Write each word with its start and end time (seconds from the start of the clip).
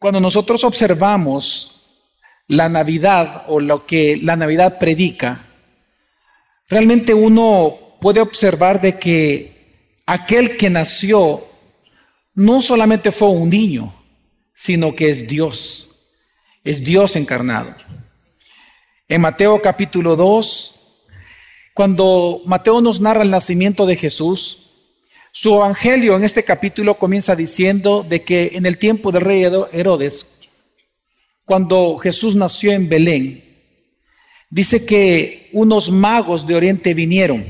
Cuando 0.00 0.18
nosotros 0.18 0.64
observamos 0.64 1.98
la 2.46 2.70
Navidad 2.70 3.44
o 3.48 3.60
lo 3.60 3.84
que 3.84 4.16
la 4.16 4.34
Navidad 4.34 4.78
predica, 4.78 5.44
realmente 6.70 7.12
uno 7.12 7.78
puede 8.00 8.22
observar 8.22 8.80
de 8.80 8.98
que 8.98 9.98
aquel 10.06 10.56
que 10.56 10.70
nació 10.70 11.44
no 12.34 12.62
solamente 12.62 13.12
fue 13.12 13.28
un 13.28 13.50
niño, 13.50 13.94
sino 14.54 14.96
que 14.96 15.10
es 15.10 15.28
Dios, 15.28 16.00
es 16.64 16.82
Dios 16.82 17.14
encarnado. 17.14 17.74
En 19.06 19.20
Mateo 19.20 19.60
capítulo 19.60 20.16
2, 20.16 21.08
cuando 21.74 22.40
Mateo 22.46 22.80
nos 22.80 23.02
narra 23.02 23.22
el 23.22 23.30
nacimiento 23.30 23.84
de 23.84 23.96
Jesús, 23.96 24.69
su 25.32 25.54
evangelio 25.54 26.16
en 26.16 26.24
este 26.24 26.42
capítulo 26.42 26.98
comienza 26.98 27.36
diciendo 27.36 28.04
de 28.08 28.22
que 28.22 28.50
en 28.54 28.66
el 28.66 28.78
tiempo 28.78 29.12
del 29.12 29.22
rey 29.22 29.44
Herodes, 29.72 30.40
cuando 31.44 31.98
Jesús 31.98 32.34
nació 32.34 32.72
en 32.72 32.88
Belén, 32.88 33.44
dice 34.50 34.84
que 34.84 35.48
unos 35.52 35.90
magos 35.90 36.46
de 36.46 36.56
Oriente 36.56 36.94
vinieron 36.94 37.44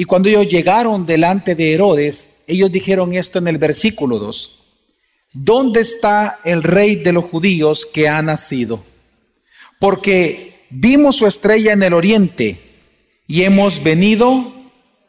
y 0.00 0.04
cuando 0.04 0.30
ellos 0.30 0.48
llegaron 0.48 1.04
delante 1.04 1.54
de 1.54 1.74
Herodes, 1.74 2.42
ellos 2.46 2.72
dijeron 2.72 3.14
esto 3.14 3.38
en 3.38 3.48
el 3.48 3.58
versículo 3.58 4.18
2. 4.18 4.58
¿Dónde 5.34 5.82
está 5.82 6.40
el 6.42 6.62
rey 6.62 6.96
de 6.96 7.12
los 7.12 7.26
judíos 7.26 7.84
que 7.84 8.08
ha 8.08 8.22
nacido? 8.22 8.82
Porque 9.78 10.64
vimos 10.70 11.16
su 11.16 11.26
estrella 11.26 11.74
en 11.74 11.82
el 11.82 11.92
oriente 11.92 12.58
y 13.26 13.42
hemos 13.42 13.82
venido 13.82 14.52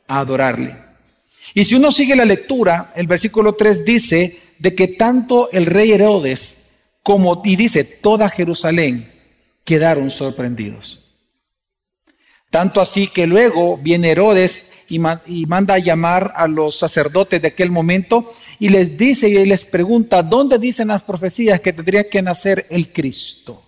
a 0.10 0.20
adorarle. 0.20 0.91
Y 1.54 1.66
si 1.66 1.76
uno 1.76 1.92
sigue 1.92 2.16
la 2.16 2.26
lectura, 2.26 2.94
el 2.96 3.08
versículo 3.08 3.54
3 3.54 3.84
dice 3.84 4.40
de 4.60 4.76
que 4.76 4.88
tanto 4.88 5.52
el 5.52 5.66
rey 5.66 5.92
Herodes 5.92 6.70
como, 7.04 7.42
y 7.44 7.56
dice, 7.56 7.84
toda 7.84 8.30
Jerusalén 8.30 9.12
quedaron 9.64 10.12
sorprendidos. 10.12 11.12
Tanto 12.50 12.82
así 12.82 13.08
que 13.08 13.26
luego 13.28 13.78
viene 13.78 14.12
Herodes 14.12 14.86
y, 14.90 15.00
manda 15.00 15.76
a 15.76 15.80
llamar 15.80 16.34
a 16.36 16.48
los 16.48 16.78
sacerdotes 16.78 17.42
de 17.42 17.48
aquel 17.48 17.72
momento 17.72 18.34
y 18.60 18.70
les 18.70 18.98
dice 18.98 19.30
y 19.30 19.46
les 19.46 19.66
pregunta, 19.66 20.22
¿dónde 20.22 20.60
dicen 20.60 20.90
las 20.90 21.04
profecías 21.04 21.62
que 21.62 21.72
tendría 21.72 22.10
que 22.10 22.22
nacer 22.22 22.66
el 22.70 22.92
Cristo? 22.92 23.64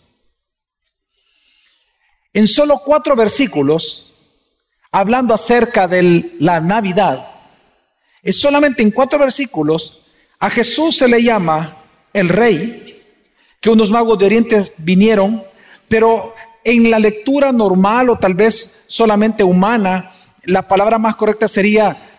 En 2.34 2.46
solo 2.46 2.82
cuatro 2.84 3.16
versículos, 3.16 4.16
hablando 4.92 5.34
acerca 5.34 5.88
de 5.88 6.36
la 6.40 6.60
Navidad, 6.60 7.33
es 8.24 8.40
solamente 8.40 8.82
en 8.82 8.92
cuatro 8.92 9.20
versículos, 9.20 10.06
a 10.40 10.50
Jesús 10.50 10.98
se 10.98 11.08
le 11.08 11.22
llama 11.22 11.78
el 12.14 12.30
rey, 12.30 13.02
que 13.60 13.70
unos 13.70 13.92
magos 13.92 14.18
de 14.18 14.26
Oriente 14.26 14.62
vinieron, 14.80 15.44
pero 15.88 16.34
en 16.64 16.90
la 16.90 17.00
lectura 17.00 17.52
normal 17.52 18.10
o 18.10 18.18
tal 18.18 18.34
vez 18.34 18.86
solamente 18.88 19.44
humana, 19.44 20.14
la 20.46 20.68
palabra 20.68 20.98
más 20.98 21.16
correcta 21.16 21.48
sería, 21.48 22.10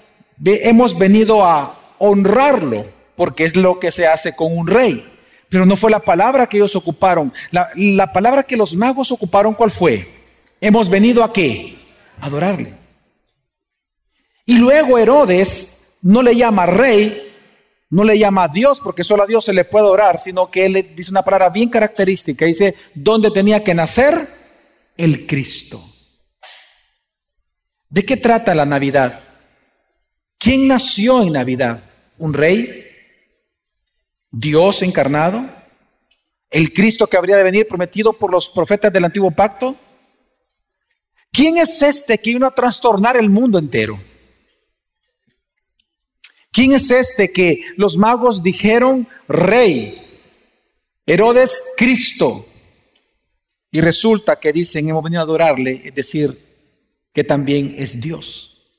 hemos 0.44 0.96
venido 0.96 1.44
a 1.44 1.78
honrarlo, 1.98 2.84
porque 3.16 3.44
es 3.44 3.56
lo 3.56 3.78
que 3.78 3.90
se 3.90 4.06
hace 4.06 4.34
con 4.34 4.56
un 4.56 4.66
rey. 4.66 5.10
Pero 5.48 5.66
no 5.66 5.76
fue 5.76 5.90
la 5.90 6.00
palabra 6.00 6.46
que 6.46 6.56
ellos 6.56 6.74
ocuparon. 6.74 7.32
La, 7.50 8.12
palabra 8.12 8.42
que 8.42 8.56
los 8.56 8.74
magos 8.74 9.12
ocuparon, 9.12 9.54
¿cuál 9.54 9.70
fue? 9.70 10.12
Hemos 10.60 10.88
venido 10.88 11.22
a 11.22 11.32
qué? 11.32 11.78
adorarle. 12.20 12.72
Y 14.46 14.54
luego 14.54 14.98
Herodes 14.98 15.73
no 16.04 16.22
le 16.22 16.36
llama 16.36 16.66
rey, 16.66 17.32
no 17.88 18.04
le 18.04 18.18
llama 18.18 18.48
Dios, 18.48 18.80
porque 18.80 19.02
solo 19.02 19.22
a 19.22 19.26
Dios 19.26 19.46
se 19.46 19.54
le 19.54 19.64
puede 19.64 19.86
orar, 19.86 20.20
sino 20.20 20.50
que 20.50 20.66
él 20.66 20.90
dice 20.94 21.10
una 21.10 21.22
palabra 21.22 21.48
bien 21.48 21.70
característica. 21.70 22.44
Dice, 22.44 22.74
¿dónde 22.94 23.30
tenía 23.30 23.64
que 23.64 23.74
nacer? 23.74 24.14
El 24.96 25.26
Cristo. 25.26 25.82
¿De 27.88 28.04
qué 28.04 28.18
trata 28.18 28.54
la 28.54 28.66
Navidad? 28.66 29.18
¿Quién 30.38 30.68
nació 30.68 31.22
en 31.22 31.32
Navidad? 31.32 31.82
¿Un 32.18 32.34
rey? 32.34 32.86
¿Dios 34.30 34.82
encarnado? 34.82 35.48
¿El 36.50 36.74
Cristo 36.74 37.06
que 37.06 37.16
habría 37.16 37.36
de 37.36 37.44
venir 37.44 37.66
prometido 37.66 38.12
por 38.12 38.30
los 38.30 38.50
profetas 38.50 38.92
del 38.92 39.06
antiguo 39.06 39.30
pacto? 39.30 39.74
¿Quién 41.32 41.56
es 41.56 41.80
este 41.80 42.18
que 42.18 42.34
vino 42.34 42.46
a 42.46 42.54
trastornar 42.54 43.16
el 43.16 43.30
mundo 43.30 43.58
entero? 43.58 43.98
¿Quién 46.54 46.72
es 46.72 46.88
este 46.92 47.32
que 47.32 47.64
los 47.76 47.96
magos 47.96 48.40
dijeron 48.40 49.08
rey? 49.26 50.00
Herodes, 51.04 51.60
Cristo. 51.76 52.46
Y 53.72 53.80
resulta 53.80 54.38
que 54.38 54.52
dicen, 54.52 54.88
hemos 54.88 55.02
venido 55.02 55.20
a 55.20 55.24
adorarle, 55.24 55.80
es 55.84 55.92
decir, 55.92 56.38
que 57.12 57.24
también 57.24 57.74
es 57.76 58.00
Dios. 58.00 58.70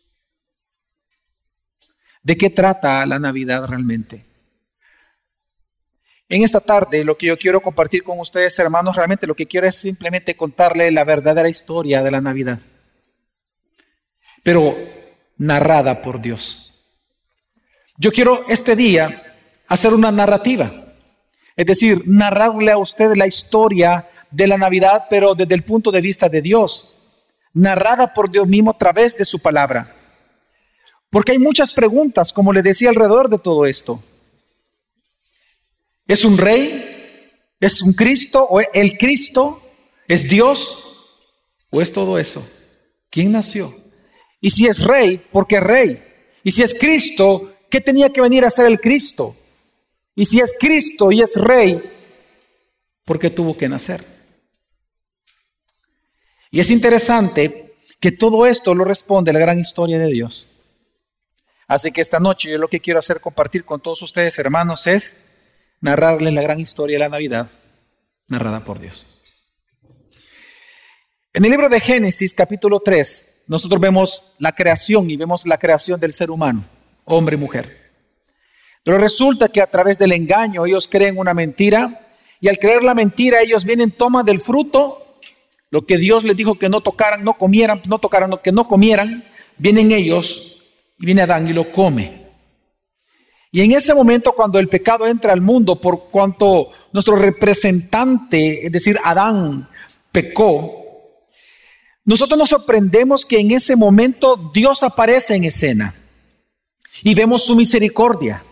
¿De 2.24 2.38
qué 2.38 2.50
trata 2.50 3.06
la 3.06 3.20
Navidad 3.20 3.66
realmente? 3.68 4.24
En 6.30 6.44
esta 6.44 6.62
tarde 6.62 7.04
lo 7.04 7.18
que 7.18 7.26
yo 7.26 7.38
quiero 7.38 7.62
compartir 7.62 8.04
con 8.04 8.22
ustedes, 8.22 8.58
hermanos, 8.58 8.96
realmente 8.96 9.28
lo 9.28 9.36
que 9.36 9.48
quiero 9.48 9.68
es 9.68 9.76
simplemente 9.76 10.38
contarle 10.38 10.90
la 10.92 11.04
verdadera 11.04 11.50
historia 11.50 12.02
de 12.02 12.12
la 12.12 12.22
Navidad, 12.22 12.60
pero 14.44 14.78
narrada 15.38 16.02
por 16.02 16.22
Dios. 16.22 16.75
Yo 17.98 18.12
quiero 18.12 18.46
este 18.48 18.76
día 18.76 19.24
hacer 19.68 19.94
una 19.94 20.12
narrativa, 20.12 20.72
es 21.56 21.66
decir, 21.66 22.04
narrarle 22.06 22.72
a 22.72 22.78
ustedes 22.78 23.18
la 23.18 23.28
historia 23.28 24.10
de 24.32 24.48
la 24.48 24.58
Navidad, 24.58 25.06
pero 25.10 25.34
desde 25.34 25.56
el 25.56 25.64
punto 25.64 25.92
de 25.92 26.02
vista 26.02 26.28
de 26.28 26.42
Dios 26.42 26.96
narrada 27.56 28.14
por 28.14 28.30
Dios 28.30 28.46
mismo 28.46 28.72
a 28.72 28.78
través 28.78 29.18
de 29.18 29.26
su 29.26 29.40
palabra. 29.40 29.96
Porque 31.10 31.32
hay 31.32 31.40
muchas 31.40 31.74
preguntas, 31.74 32.34
como 32.34 32.52
le 32.52 32.62
decía, 32.62 32.90
alrededor 32.90 33.30
de 33.30 33.40
todo 33.40 33.66
esto. 33.66 34.04
¿Es 36.06 36.26
un 36.26 36.38
rey? 36.38 37.32
¿Es 37.60 37.82
un 37.82 37.94
Cristo? 37.94 38.46
¿O 38.50 38.60
el 38.60 38.98
Cristo? 38.98 39.62
¿Es 40.08 40.28
Dios? 40.28 41.24
¿O 41.70 41.82
es 41.82 41.94
todo 41.94 42.20
eso? 42.20 42.46
¿Quién 43.10 43.32
nació? 43.32 43.74
Y 44.42 44.50
si 44.50 44.68
es 44.68 44.84
rey, 44.84 45.18
¿por 45.32 45.48
qué 45.48 45.62
rey? 45.62 46.04
Y 46.44 46.52
si 46.52 46.62
es 46.62 46.76
Cristo, 46.78 47.55
¿qué 47.70 47.82
tenía 47.82 48.12
que 48.12 48.22
venir 48.22 48.46
a 48.46 48.50
ser 48.50 48.66
el 48.66 48.80
Cristo? 48.80 49.36
Y 50.16 50.26
si 50.26 50.40
es 50.40 50.54
Cristo 50.60 51.12
y 51.12 51.22
es 51.22 51.36
rey, 51.36 51.82
¿por 53.04 53.20
qué 53.20 53.30
tuvo 53.30 53.58
que 53.58 53.68
nacer? 53.68 54.04
Y 56.52 56.60
es 56.60 56.70
interesante 56.72 57.76
que 58.00 58.12
todo 58.12 58.46
esto 58.46 58.74
lo 58.74 58.86
responde 58.86 59.34
la 59.34 59.40
gran 59.40 59.60
historia 59.60 60.00
de 60.00 60.08
Dios. 60.08 60.50
Así 61.68 61.92
que 61.92 62.02
esta 62.02 62.20
noche 62.20 62.52
yo 62.52 62.58
lo 62.58 62.68
que 62.68 62.80
quiero 62.80 63.00
hacer 63.00 63.20
compartir 63.20 63.66
con 63.66 63.82
todos 63.82 64.02
ustedes, 64.02 64.38
hermanos, 64.38 64.88
es 64.88 65.26
narrarles 65.82 66.34
la 66.34 66.42
gran 66.42 66.60
historia 66.60 66.96
de 66.96 67.00
la 67.00 67.10
Navidad 67.10 67.50
narrada 68.28 68.64
por 68.64 68.80
Dios. 68.80 69.22
En 71.34 71.44
el 71.44 71.52
libro 71.52 71.68
de 71.68 71.80
Génesis 71.80 72.34
capítulo 72.34 72.80
3, 72.80 73.44
nosotros 73.48 73.82
vemos 73.82 74.36
la 74.40 74.54
creación 74.54 75.10
y 75.10 75.18
vemos 75.18 75.46
la 75.46 75.58
creación 75.58 76.00
del 76.00 76.14
ser 76.14 76.32
humano, 76.32 76.66
hombre 77.06 77.36
y 77.36 77.40
mujer. 77.40 77.86
Pero 78.84 78.98
resulta 79.00 79.50
que 79.50 79.62
a 79.62 79.68
través 79.68 79.98
del 79.98 80.12
engaño 80.12 80.66
ellos 80.66 80.88
creen 80.88 81.18
una 81.18 81.34
mentira 81.34 82.08
y 82.40 82.48
al 82.48 82.60
creer 82.60 82.84
la 82.84 82.94
mentira 82.94 83.42
ellos 83.42 83.66
vienen, 83.66 83.92
toman 83.92 84.26
del 84.26 84.40
fruto 84.40 85.20
lo 85.72 85.86
que 85.86 85.98
Dios 85.98 86.24
les 86.24 86.38
dijo 86.38 86.60
que 86.60 86.70
no 86.70 86.82
tocaran, 86.82 87.24
no 87.24 87.34
comieran, 87.34 87.82
no 87.88 87.98
tocaran, 88.00 88.32
que 88.44 88.52
no 88.52 88.68
comieran, 88.68 89.24
vienen 89.58 89.92
ellos 89.92 90.78
y 91.00 91.06
viene 91.06 91.24
Adán 91.24 91.48
y 91.48 91.54
lo 91.54 91.72
come. 91.72 92.26
Y 93.52 93.62
en 93.62 93.72
ese 93.72 93.94
momento 93.94 94.34
cuando 94.34 94.60
el 94.60 94.68
pecado 94.68 95.08
entra 95.08 95.34
al 95.34 95.42
mundo, 95.42 95.82
por 95.82 96.10
cuanto 96.12 96.70
nuestro 96.92 97.16
representante, 97.16 98.66
es 98.66 98.72
decir, 98.72 99.00
Adán, 99.04 99.68
pecó, 100.12 100.84
nosotros 102.04 102.38
nos 102.38 102.50
sorprendemos 102.50 103.26
que 103.26 103.40
en 103.40 103.52
ese 103.52 103.76
momento 103.76 104.52
Dios 104.54 104.84
aparece 104.84 105.36
en 105.36 105.46
escena 105.46 105.96
y 107.04 107.14
vemos 107.16 107.44
su 107.44 107.56
misericordia. 107.56 108.44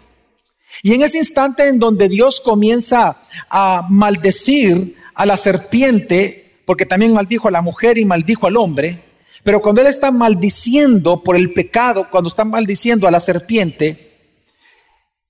Y 0.81 0.93
en 0.93 1.01
ese 1.01 1.19
instante 1.19 1.67
en 1.67 1.79
donde 1.79 2.09
Dios 2.09 2.41
comienza 2.41 3.21
a 3.49 3.85
maldecir 3.89 4.95
a 5.13 5.25
la 5.25 5.37
serpiente, 5.37 6.61
porque 6.65 6.85
también 6.85 7.13
maldijo 7.13 7.47
a 7.47 7.51
la 7.51 7.61
mujer 7.61 7.97
y 7.97 8.05
maldijo 8.05 8.47
al 8.47 8.57
hombre, 8.57 9.01
pero 9.43 9.61
cuando 9.61 9.81
él 9.81 9.87
está 9.87 10.11
maldiciendo 10.11 11.21
por 11.21 11.35
el 11.35 11.53
pecado, 11.53 12.07
cuando 12.09 12.29
está 12.29 12.45
maldiciendo 12.45 13.07
a 13.07 13.11
la 13.11 13.19
serpiente, 13.19 14.11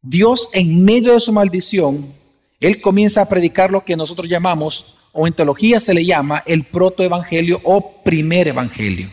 Dios 0.01 0.49
en 0.53 0.83
medio 0.83 1.13
de 1.13 1.19
su 1.19 1.33
maldición, 1.33 2.13
él 2.59 2.79
comienza 2.79 3.21
a 3.21 3.29
predicar 3.29 3.71
lo 3.71 3.83
que 3.83 3.97
nosotros 3.97 4.29
llamamos, 4.29 4.99
o 5.11 5.27
en 5.27 5.33
teología 5.33 5.79
se 5.79 5.93
le 5.93 6.05
llama, 6.05 6.43
el 6.45 6.63
protoevangelio 6.63 7.59
o 7.63 8.03
primer 8.03 8.47
evangelio. 8.47 9.09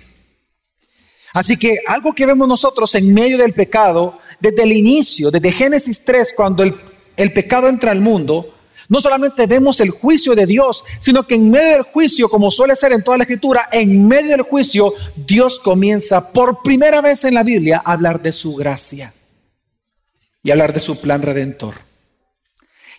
Así 1.33 1.57
que 1.57 1.79
algo 1.87 2.13
que 2.13 2.27
vemos 2.27 2.49
nosotros 2.49 2.95
en 2.95 3.15
medio 3.15 3.39
del 3.39 3.53
pecado, 3.53 4.19
desde 4.41 4.63
el 4.63 4.73
inicio, 4.73 5.31
desde 5.31 5.53
Génesis 5.53 6.03
3, 6.05 6.33
cuando 6.37 6.63
el, 6.63 7.33
pecado 7.33 7.69
entra 7.69 7.93
al 7.93 8.01
mundo, 8.01 8.55
no 8.89 9.01
solamente 9.01 9.47
vemos 9.47 9.81
el 9.81 9.91
juicio 9.91 10.35
de 10.35 10.47
Dios, 10.47 10.85
sino 10.99 11.27
que 11.27 11.37
en 11.37 11.51
medio 11.51 11.75
del 11.75 11.83
juicio, 11.83 12.29
como 12.29 12.51
suele 12.51 12.75
ser 12.75 12.93
en 12.93 13.05
toda 13.05 13.19
la 13.19 13.25
escritura, 13.25 13.69
en 13.71 14.09
medio 14.09 14.31
del 14.31 14.43
juicio, 14.43 14.93
Dios 15.15 15.61
comienza 15.61 16.33
por 16.33 16.63
primera 16.63 17.01
vez 17.01 17.25
en 17.25 17.35
la 17.35 17.45
Biblia 17.45 17.83
a 17.85 17.93
hablar 17.93 18.21
de 18.21 18.33
su 18.33 18.57
gracia 18.57 19.13
y 20.43 20.51
hablar 20.51 20.73
de 20.73 20.81
su 20.81 21.01
plan 21.01 21.23
redentor. 21.23 21.75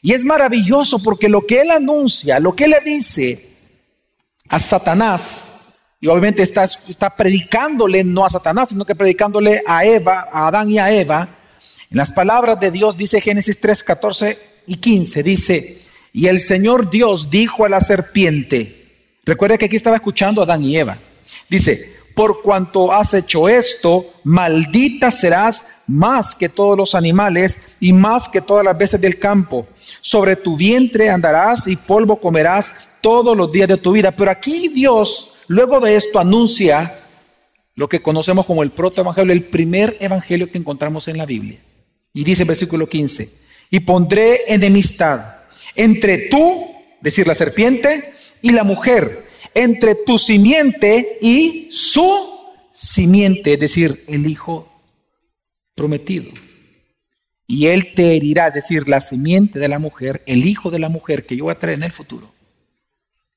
Y 0.01 0.13
es 0.13 0.23
maravilloso 0.23 0.99
porque 1.03 1.27
lo 1.27 1.45
que 1.45 1.61
él 1.61 1.71
anuncia, 1.71 2.39
lo 2.39 2.55
que 2.55 2.63
él 2.63 2.71
le 2.71 2.79
dice 2.79 3.49
a 4.49 4.57
Satanás, 4.57 5.50
y 6.01 6.07
obviamente 6.07 6.41
está, 6.41 7.15
predicándole 7.15 8.03
no 8.03 8.25
a 8.25 8.29
Satanás, 8.29 8.69
sino 8.69 8.83
que 8.83 8.95
predicándole 8.95 9.61
a 9.67 9.85
Eva, 9.85 10.27
a 10.31 10.47
Adán 10.47 10.71
y 10.71 10.79
a 10.79 10.91
Eva, 10.91 11.29
en 11.91 11.97
las 11.97 12.11
palabras 12.11 12.59
de 12.59 12.71
Dios 12.71 12.97
dice 12.97 13.21
Génesis 13.21 13.59
3, 13.61 13.83
14 13.83 14.39
y 14.65 14.77
15, 14.77 15.21
dice, 15.21 15.81
y 16.11 16.25
el 16.25 16.39
Señor 16.39 16.89
Dios 16.89 17.29
dijo 17.29 17.65
a 17.65 17.69
la 17.69 17.81
serpiente, 17.81 18.87
recuerda 19.23 19.59
que 19.59 19.65
aquí 19.65 19.75
estaba 19.75 19.97
escuchando 19.97 20.41
a 20.41 20.45
Adán 20.45 20.63
y 20.63 20.75
Eva, 20.75 20.97
dice, 21.47 22.01
por 22.15 22.41
cuanto 22.41 22.91
has 22.91 23.13
hecho 23.13 23.47
esto, 23.47 24.05
maldita 24.23 25.11
serás 25.11 25.63
más 25.87 26.33
que 26.33 26.49
todos 26.49 26.77
los 26.77 26.95
animales 26.95 27.59
y 27.79 27.93
más 27.93 28.27
que 28.27 28.41
todas 28.41 28.65
las 28.65 28.77
veces 28.77 28.99
del 28.99 29.19
campo. 29.19 29.67
Sobre 30.01 30.35
tu 30.35 30.57
vientre 30.57 31.09
andarás 31.09 31.67
y 31.67 31.75
polvo 31.75 32.19
comerás 32.19 32.73
todos 33.01 33.35
los 33.35 33.51
días 33.51 33.67
de 33.67 33.77
tu 33.77 33.91
vida. 33.91 34.11
Pero 34.11 34.31
aquí 34.31 34.67
Dios, 34.69 35.40
luego 35.51 35.81
de 35.81 35.95
esto, 35.95 36.19
anuncia 36.19 36.97
lo 37.75 37.89
que 37.89 38.01
conocemos 38.01 38.45
como 38.45 38.63
el 38.63 38.71
protoevangelio, 38.71 39.33
el 39.33 39.45
primer 39.45 39.97
evangelio 39.99 40.49
que 40.49 40.57
encontramos 40.57 41.07
en 41.07 41.17
la 41.17 41.25
Biblia. 41.25 41.59
Y 42.13 42.23
dice 42.23 42.43
el 42.43 42.47
versículo 42.47 42.87
15, 42.87 43.29
y 43.69 43.81
pondré 43.81 44.39
enemistad 44.47 45.35
entre 45.75 46.29
tú, 46.29 46.67
decir 47.01 47.27
la 47.27 47.35
serpiente, 47.35 48.13
y 48.41 48.51
la 48.51 48.63
mujer, 48.63 49.25
entre 49.53 49.95
tu 49.95 50.17
simiente 50.17 51.17
y 51.21 51.69
su 51.71 52.29
simiente, 52.71 53.53
es 53.53 53.59
decir, 53.59 54.03
el 54.07 54.27
hijo 54.27 54.71
prometido. 55.75 56.31
Y 57.45 57.67
él 57.67 57.93
te 57.93 58.15
herirá, 58.15 58.47
es 58.47 58.53
decir, 58.53 58.87
la 58.87 59.01
simiente 59.01 59.59
de 59.59 59.67
la 59.67 59.79
mujer, 59.79 60.23
el 60.25 60.45
hijo 60.45 60.71
de 60.71 60.79
la 60.79 60.87
mujer 60.87 61.25
que 61.25 61.35
yo 61.35 61.45
voy 61.45 61.51
a 61.51 61.59
traer 61.59 61.77
en 61.77 61.83
el 61.83 61.91
futuro. 61.91 62.31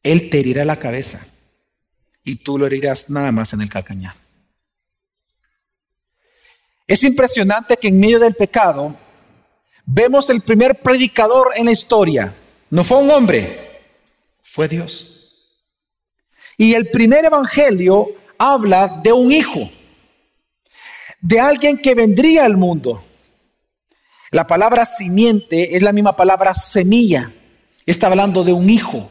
Él 0.04 0.30
te 0.30 0.38
herirá 0.38 0.64
la 0.64 0.78
cabeza 0.78 1.26
y 2.24 2.36
tú 2.36 2.58
lo 2.58 2.66
herirás 2.66 3.10
nada 3.10 3.30
más 3.30 3.52
en 3.52 3.60
el 3.60 3.68
calcañar. 3.68 4.14
Es 6.86 7.02
impresionante 7.02 7.76
que 7.76 7.88
en 7.88 8.00
medio 8.00 8.18
del 8.18 8.34
pecado 8.34 8.96
vemos 9.86 10.28
el 10.30 10.40
primer 10.42 10.80
predicador 10.80 11.52
en 11.54 11.66
la 11.66 11.72
historia. 11.72 12.34
No 12.70 12.82
fue 12.82 12.98
un 12.98 13.10
hombre, 13.10 13.82
fue 14.42 14.68
Dios. 14.68 15.14
Y 16.56 16.74
el 16.74 16.90
primer 16.90 17.24
evangelio 17.24 18.08
habla 18.38 19.00
de 19.02 19.12
un 19.12 19.30
hijo 19.30 19.70
de 21.24 21.40
alguien 21.40 21.78
que 21.78 21.94
vendría 21.94 22.44
al 22.44 22.56
mundo. 22.56 23.02
La 24.30 24.46
palabra 24.46 24.84
simiente 24.84 25.74
es 25.74 25.82
la 25.82 25.92
misma 25.92 26.14
palabra 26.14 26.52
semilla. 26.52 27.32
Está 27.86 28.08
hablando 28.08 28.44
de 28.44 28.52
un 28.52 28.68
hijo. 28.68 29.10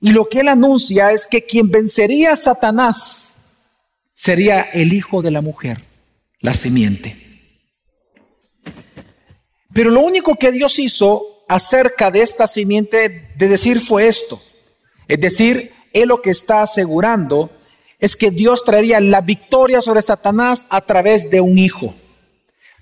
Y 0.00 0.10
lo 0.10 0.28
que 0.28 0.40
él 0.40 0.48
anuncia 0.48 1.12
es 1.12 1.26
que 1.26 1.42
quien 1.42 1.70
vencería 1.70 2.32
a 2.32 2.36
Satanás 2.36 3.34
sería 4.12 4.62
el 4.62 4.92
hijo 4.92 5.22
de 5.22 5.30
la 5.30 5.40
mujer, 5.40 5.84
la 6.40 6.54
simiente. 6.54 7.16
Pero 9.72 9.90
lo 9.90 10.00
único 10.00 10.36
que 10.36 10.52
Dios 10.52 10.78
hizo 10.78 11.44
acerca 11.48 12.10
de 12.10 12.22
esta 12.22 12.46
simiente 12.46 13.30
de 13.36 13.48
decir 13.48 13.80
fue 13.80 14.08
esto. 14.08 14.40
Es 15.08 15.20
decir, 15.20 15.72
él 15.92 16.08
lo 16.08 16.22
que 16.22 16.30
está 16.30 16.62
asegurando 16.62 17.50
es 17.98 18.16
que 18.16 18.30
Dios 18.30 18.64
traería 18.64 19.00
la 19.00 19.20
victoria 19.20 19.80
sobre 19.80 20.02
Satanás 20.02 20.66
a 20.68 20.80
través 20.80 21.30
de 21.30 21.40
un 21.40 21.58
hijo. 21.58 21.94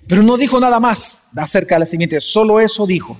Pero 0.07 0.23
no 0.23 0.37
dijo 0.37 0.59
nada 0.59 0.79
más 0.79 1.21
acerca 1.35 1.75
de 1.75 1.79
la 1.79 1.85
simiente, 1.85 2.19
solo 2.21 2.59
eso 2.59 2.85
dijo. 2.85 3.17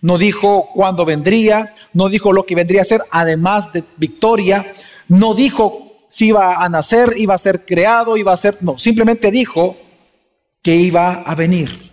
No 0.00 0.18
dijo 0.18 0.68
cuándo 0.74 1.04
vendría, 1.04 1.74
no 1.92 2.08
dijo 2.08 2.32
lo 2.32 2.44
que 2.44 2.54
vendría 2.54 2.82
a 2.82 2.84
ser, 2.84 3.00
además 3.10 3.72
de 3.72 3.84
victoria, 3.96 4.66
no 5.08 5.34
dijo 5.34 6.06
si 6.08 6.26
iba 6.28 6.62
a 6.62 6.68
nacer, 6.68 7.14
iba 7.16 7.34
a 7.34 7.38
ser 7.38 7.64
creado, 7.64 8.16
iba 8.16 8.32
a 8.32 8.36
ser, 8.36 8.58
no, 8.60 8.78
simplemente 8.78 9.30
dijo 9.30 9.76
que 10.62 10.76
iba 10.76 11.22
a 11.22 11.34
venir 11.34 11.90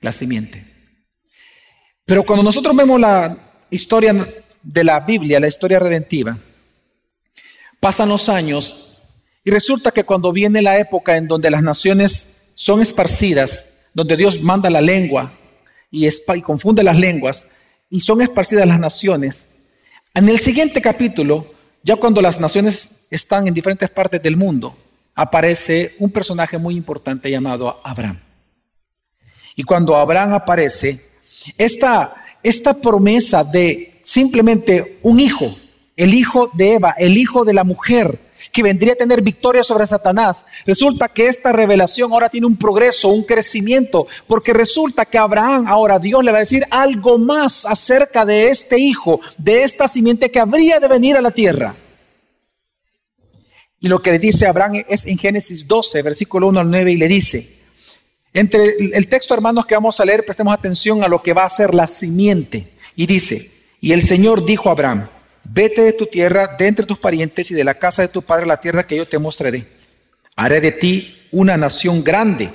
la 0.00 0.12
simiente. 0.12 0.64
Pero 2.04 2.22
cuando 2.22 2.42
nosotros 2.42 2.76
vemos 2.76 3.00
la 3.00 3.36
historia 3.70 4.14
de 4.62 4.84
la 4.84 5.00
Biblia, 5.00 5.40
la 5.40 5.48
historia 5.48 5.78
redentiva, 5.78 6.38
Pasan 7.84 8.08
los 8.08 8.30
años 8.30 9.02
y 9.44 9.50
resulta 9.50 9.90
que 9.90 10.04
cuando 10.04 10.32
viene 10.32 10.62
la 10.62 10.78
época 10.78 11.18
en 11.18 11.28
donde 11.28 11.50
las 11.50 11.62
naciones 11.62 12.38
son 12.54 12.80
esparcidas, 12.80 13.68
donde 13.92 14.16
Dios 14.16 14.40
manda 14.40 14.70
la 14.70 14.80
lengua 14.80 15.34
y, 15.94 16.08
y 16.08 16.42
confunde 16.42 16.82
las 16.82 16.98
lenguas 16.98 17.46
y 17.88 18.00
son 18.00 18.20
esparcidas 18.20 18.66
las 18.66 18.80
naciones, 18.80 19.46
en 20.12 20.28
el 20.28 20.38
siguiente 20.38 20.82
capítulo, 20.82 21.52
ya 21.82 21.96
cuando 21.96 22.20
las 22.20 22.40
naciones 22.40 23.00
están 23.10 23.46
en 23.46 23.54
diferentes 23.54 23.88
partes 23.90 24.20
del 24.20 24.36
mundo, 24.36 24.76
aparece 25.14 25.94
un 26.00 26.10
personaje 26.10 26.58
muy 26.58 26.74
importante 26.74 27.30
llamado 27.30 27.80
Abraham. 27.84 28.18
Y 29.54 29.62
cuando 29.62 29.94
Abraham 29.94 30.32
aparece, 30.34 31.04
esta, 31.56 32.14
esta 32.42 32.74
promesa 32.74 33.44
de 33.44 34.00
simplemente 34.02 34.98
un 35.02 35.20
hijo, 35.20 35.56
el 35.96 36.12
hijo 36.12 36.50
de 36.54 36.74
Eva, 36.74 36.94
el 36.98 37.16
hijo 37.16 37.44
de 37.44 37.54
la 37.54 37.62
mujer, 37.62 38.18
que 38.52 38.62
vendría 38.62 38.94
a 38.94 38.96
tener 38.96 39.22
victoria 39.22 39.62
sobre 39.62 39.86
Satanás. 39.86 40.44
Resulta 40.66 41.08
que 41.08 41.26
esta 41.26 41.52
revelación 41.52 42.12
ahora 42.12 42.28
tiene 42.28 42.46
un 42.46 42.56
progreso, 42.56 43.08
un 43.08 43.22
crecimiento, 43.22 44.06
porque 44.26 44.52
resulta 44.52 45.04
que 45.04 45.18
Abraham, 45.18 45.66
ahora 45.66 45.98
Dios 45.98 46.22
le 46.24 46.32
va 46.32 46.38
a 46.38 46.40
decir 46.40 46.64
algo 46.70 47.18
más 47.18 47.66
acerca 47.66 48.24
de 48.24 48.48
este 48.48 48.78
hijo, 48.78 49.20
de 49.38 49.62
esta 49.62 49.88
simiente 49.88 50.30
que 50.30 50.40
habría 50.40 50.80
de 50.80 50.88
venir 50.88 51.16
a 51.16 51.20
la 51.20 51.30
tierra. 51.30 51.74
Y 53.80 53.88
lo 53.88 54.00
que 54.00 54.12
le 54.12 54.18
dice 54.18 54.46
Abraham 54.46 54.82
es 54.88 55.06
en 55.06 55.18
Génesis 55.18 55.68
12, 55.68 56.02
versículo 56.02 56.48
1 56.48 56.60
al 56.60 56.70
9, 56.70 56.92
y 56.92 56.96
le 56.96 57.08
dice, 57.08 57.60
entre 58.32 58.74
el 58.78 59.08
texto 59.08 59.32
hermanos 59.34 59.66
que 59.66 59.74
vamos 59.74 60.00
a 60.00 60.04
leer, 60.04 60.24
prestemos 60.24 60.52
atención 60.54 61.04
a 61.04 61.08
lo 61.08 61.22
que 61.22 61.32
va 61.32 61.44
a 61.44 61.48
ser 61.48 61.74
la 61.74 61.86
simiente. 61.86 62.68
Y 62.96 63.06
dice, 63.06 63.50
y 63.80 63.92
el 63.92 64.02
Señor 64.02 64.44
dijo 64.44 64.68
a 64.68 64.72
Abraham, 64.72 65.08
Vete 65.44 65.82
de 65.82 65.92
tu 65.92 66.06
tierra, 66.06 66.56
de 66.58 66.66
entre 66.66 66.86
tus 66.86 66.98
parientes 66.98 67.50
y 67.50 67.54
de 67.54 67.64
la 67.64 67.74
casa 67.74 68.02
de 68.02 68.08
tu 68.08 68.22
padre, 68.22 68.46
la 68.46 68.60
tierra 68.60 68.86
que 68.86 68.96
yo 68.96 69.06
te 69.06 69.18
mostraré. 69.18 69.64
Haré 70.36 70.60
de 70.60 70.72
ti 70.72 71.16
una 71.30 71.56
nación 71.56 72.02
grande 72.02 72.50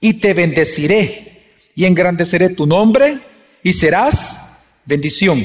y 0.00 0.14
te 0.14 0.34
bendeciré 0.34 1.42
y 1.74 1.84
engrandeceré 1.84 2.50
tu 2.50 2.66
nombre 2.66 3.18
y 3.62 3.72
serás 3.72 4.62
bendición. 4.84 5.44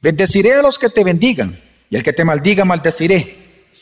Bendeciré 0.00 0.54
a 0.54 0.62
los 0.62 0.78
que 0.78 0.90
te 0.90 1.04
bendigan 1.04 1.58
y 1.88 1.96
al 1.96 2.02
que 2.02 2.12
te 2.12 2.24
maldiga 2.24 2.64
maldeciré. 2.64 3.36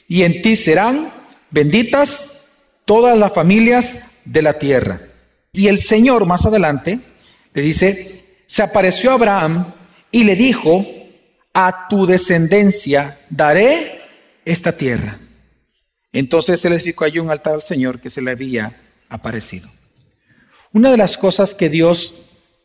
Y 0.07 0.23
en 0.23 0.43
ti 0.43 0.57
serán 0.57 1.11
benditas 1.51 2.63
todas 2.85 3.17
las 3.19 3.33
familias 3.33 4.05
de 4.25 4.43
la 4.43 4.59
tierra. 4.59 5.01
Y 5.53 5.69
el 5.69 5.79
Señor 5.79 6.27
más 6.27 6.47
adelante 6.47 7.01
le 7.55 7.63
dice, 7.63 8.25
se 8.47 8.63
apareció 8.63 9.13
Abraham 9.13 9.73
y 10.11 10.25
le 10.25 10.37
dijo, 10.37 10.87
a 11.55 11.89
tu 11.89 12.07
descendencia 12.07 13.19
daré 13.29 14.01
esta 14.45 14.73
tierra. 14.73 15.19
Entonces 16.13 16.61
se 16.61 16.69
edificó 16.69 17.05
allí 17.05 17.19
un 17.19 17.31
altar 17.31 17.55
al 17.55 17.63
Señor 17.63 18.01
que 18.01 18.11
se 18.11 18.23
le 18.23 18.33
había 18.33 18.81
aparecido. 19.09 19.69
Una 20.73 20.91
de 20.91 20.97
las 20.97 21.17
cosas 21.17 21.55
que 21.55 21.69
Dios 21.69 22.25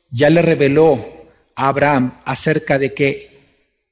ya 0.09 0.29
le 0.29 0.41
reveló 0.41 1.27
a 1.55 1.67
Abraham 1.67 2.19
acerca 2.25 2.79
de 2.79 2.93
que 2.93 3.37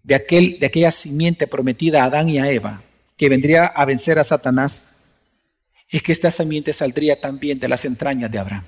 de, 0.04 0.16
aquel, 0.16 0.60
de 0.60 0.68
aquella 0.68 0.92
simiente 0.92 1.48
prometida 1.48 2.04
a 2.04 2.06
Adán 2.06 2.30
y 2.30 2.38
a 2.38 2.50
Eva, 2.50 2.84
que 3.18 3.30
vendría 3.30 3.66
a 3.66 3.86
vencer 3.86 4.20
a 4.20 4.24
Satanás, 4.24 4.98
es 5.90 6.04
que 6.04 6.12
esta 6.12 6.32
simiente 6.32 6.74
saldría 6.74 7.20
también 7.20 7.60
de 7.60 7.68
las 7.68 7.86
entrañas 7.86 8.32
de 8.32 8.40
Abraham. 8.40 8.66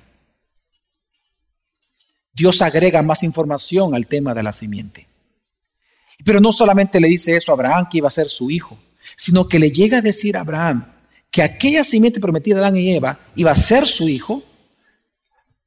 Dios 2.33 2.61
agrega 2.61 3.01
más 3.01 3.23
información 3.23 3.95
al 3.95 4.07
tema 4.07 4.33
de 4.33 4.43
la 4.43 4.51
simiente. 4.51 5.07
Pero 6.23 6.39
no 6.39 6.51
solamente 6.51 6.99
le 6.99 7.07
dice 7.07 7.35
eso 7.35 7.51
a 7.51 7.55
Abraham 7.55 7.87
que 7.89 7.99
iba 7.99 8.07
a 8.07 8.11
ser 8.11 8.29
su 8.29 8.51
hijo, 8.51 8.77
sino 9.15 9.47
que 9.47 9.59
le 9.59 9.71
llega 9.71 9.99
a 9.99 10.01
decir 10.01 10.37
a 10.37 10.41
Abraham 10.41 10.93
que 11.31 11.43
aquella 11.43 11.83
simiente 11.83 12.19
prometida 12.19 12.55
de 12.55 12.61
Adán 12.61 12.77
y 12.77 12.93
Eva 12.93 13.19
iba 13.35 13.51
a 13.51 13.55
ser 13.55 13.87
su 13.87 14.09
hijo, 14.09 14.43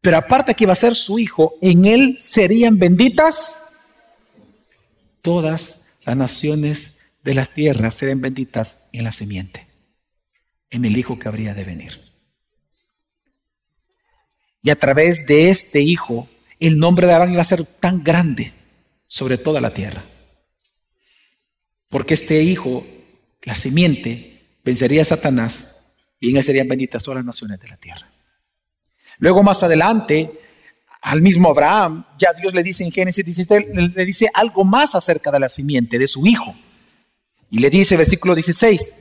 pero 0.00 0.16
aparte 0.16 0.54
que 0.54 0.64
iba 0.64 0.72
a 0.72 0.76
ser 0.76 0.94
su 0.94 1.18
hijo, 1.18 1.54
en 1.60 1.84
él 1.84 2.16
serían 2.18 2.78
benditas 2.78 3.74
todas 5.22 5.86
las 6.04 6.16
naciones 6.16 7.00
de 7.22 7.34
la 7.34 7.44
tierra, 7.44 7.90
serían 7.90 8.20
benditas 8.20 8.78
en 8.92 9.04
la 9.04 9.12
simiente, 9.12 9.66
en 10.70 10.84
el 10.84 10.96
hijo 10.96 11.18
que 11.18 11.28
habría 11.28 11.54
de 11.54 11.64
venir. 11.64 12.00
Y 14.62 14.70
a 14.70 14.76
través 14.76 15.26
de 15.26 15.50
este 15.50 15.80
hijo 15.80 16.28
el 16.60 16.78
nombre 16.78 17.06
de 17.06 17.14
Abraham 17.14 17.32
iba 17.32 17.42
a 17.42 17.46
ser 17.46 17.64
tan 17.64 18.04
grande 18.04 18.52
sobre 19.06 19.38
toda 19.38 19.60
la 19.60 19.72
tierra. 19.72 20.04
Porque 21.90 22.14
este 22.14 22.42
hijo, 22.42 22.86
la 23.42 23.54
simiente, 23.54 24.40
vencería 24.64 25.02
a 25.02 25.04
Satanás 25.04 25.96
y 26.20 26.30
en 26.30 26.36
él 26.36 26.44
serían 26.44 26.68
benditas 26.68 27.02
todas 27.02 27.16
las 27.16 27.24
naciones 27.24 27.58
de 27.60 27.68
la 27.68 27.76
tierra. 27.76 28.10
Luego 29.18 29.42
más 29.42 29.62
adelante, 29.62 30.30
al 31.02 31.20
mismo 31.20 31.50
Abraham, 31.50 32.06
ya 32.16 32.32
Dios 32.32 32.54
le 32.54 32.62
dice 32.62 32.84
en 32.84 32.92
Génesis 32.92 33.24
17, 33.24 33.68
le 33.94 34.04
dice 34.04 34.30
algo 34.32 34.64
más 34.64 34.94
acerca 34.94 35.30
de 35.30 35.40
la 35.40 35.48
simiente, 35.48 35.98
de 35.98 36.06
su 36.06 36.26
hijo. 36.26 36.54
Y 37.50 37.58
le 37.58 37.68
dice, 37.70 37.96
versículo 37.96 38.34
16, 38.34 38.92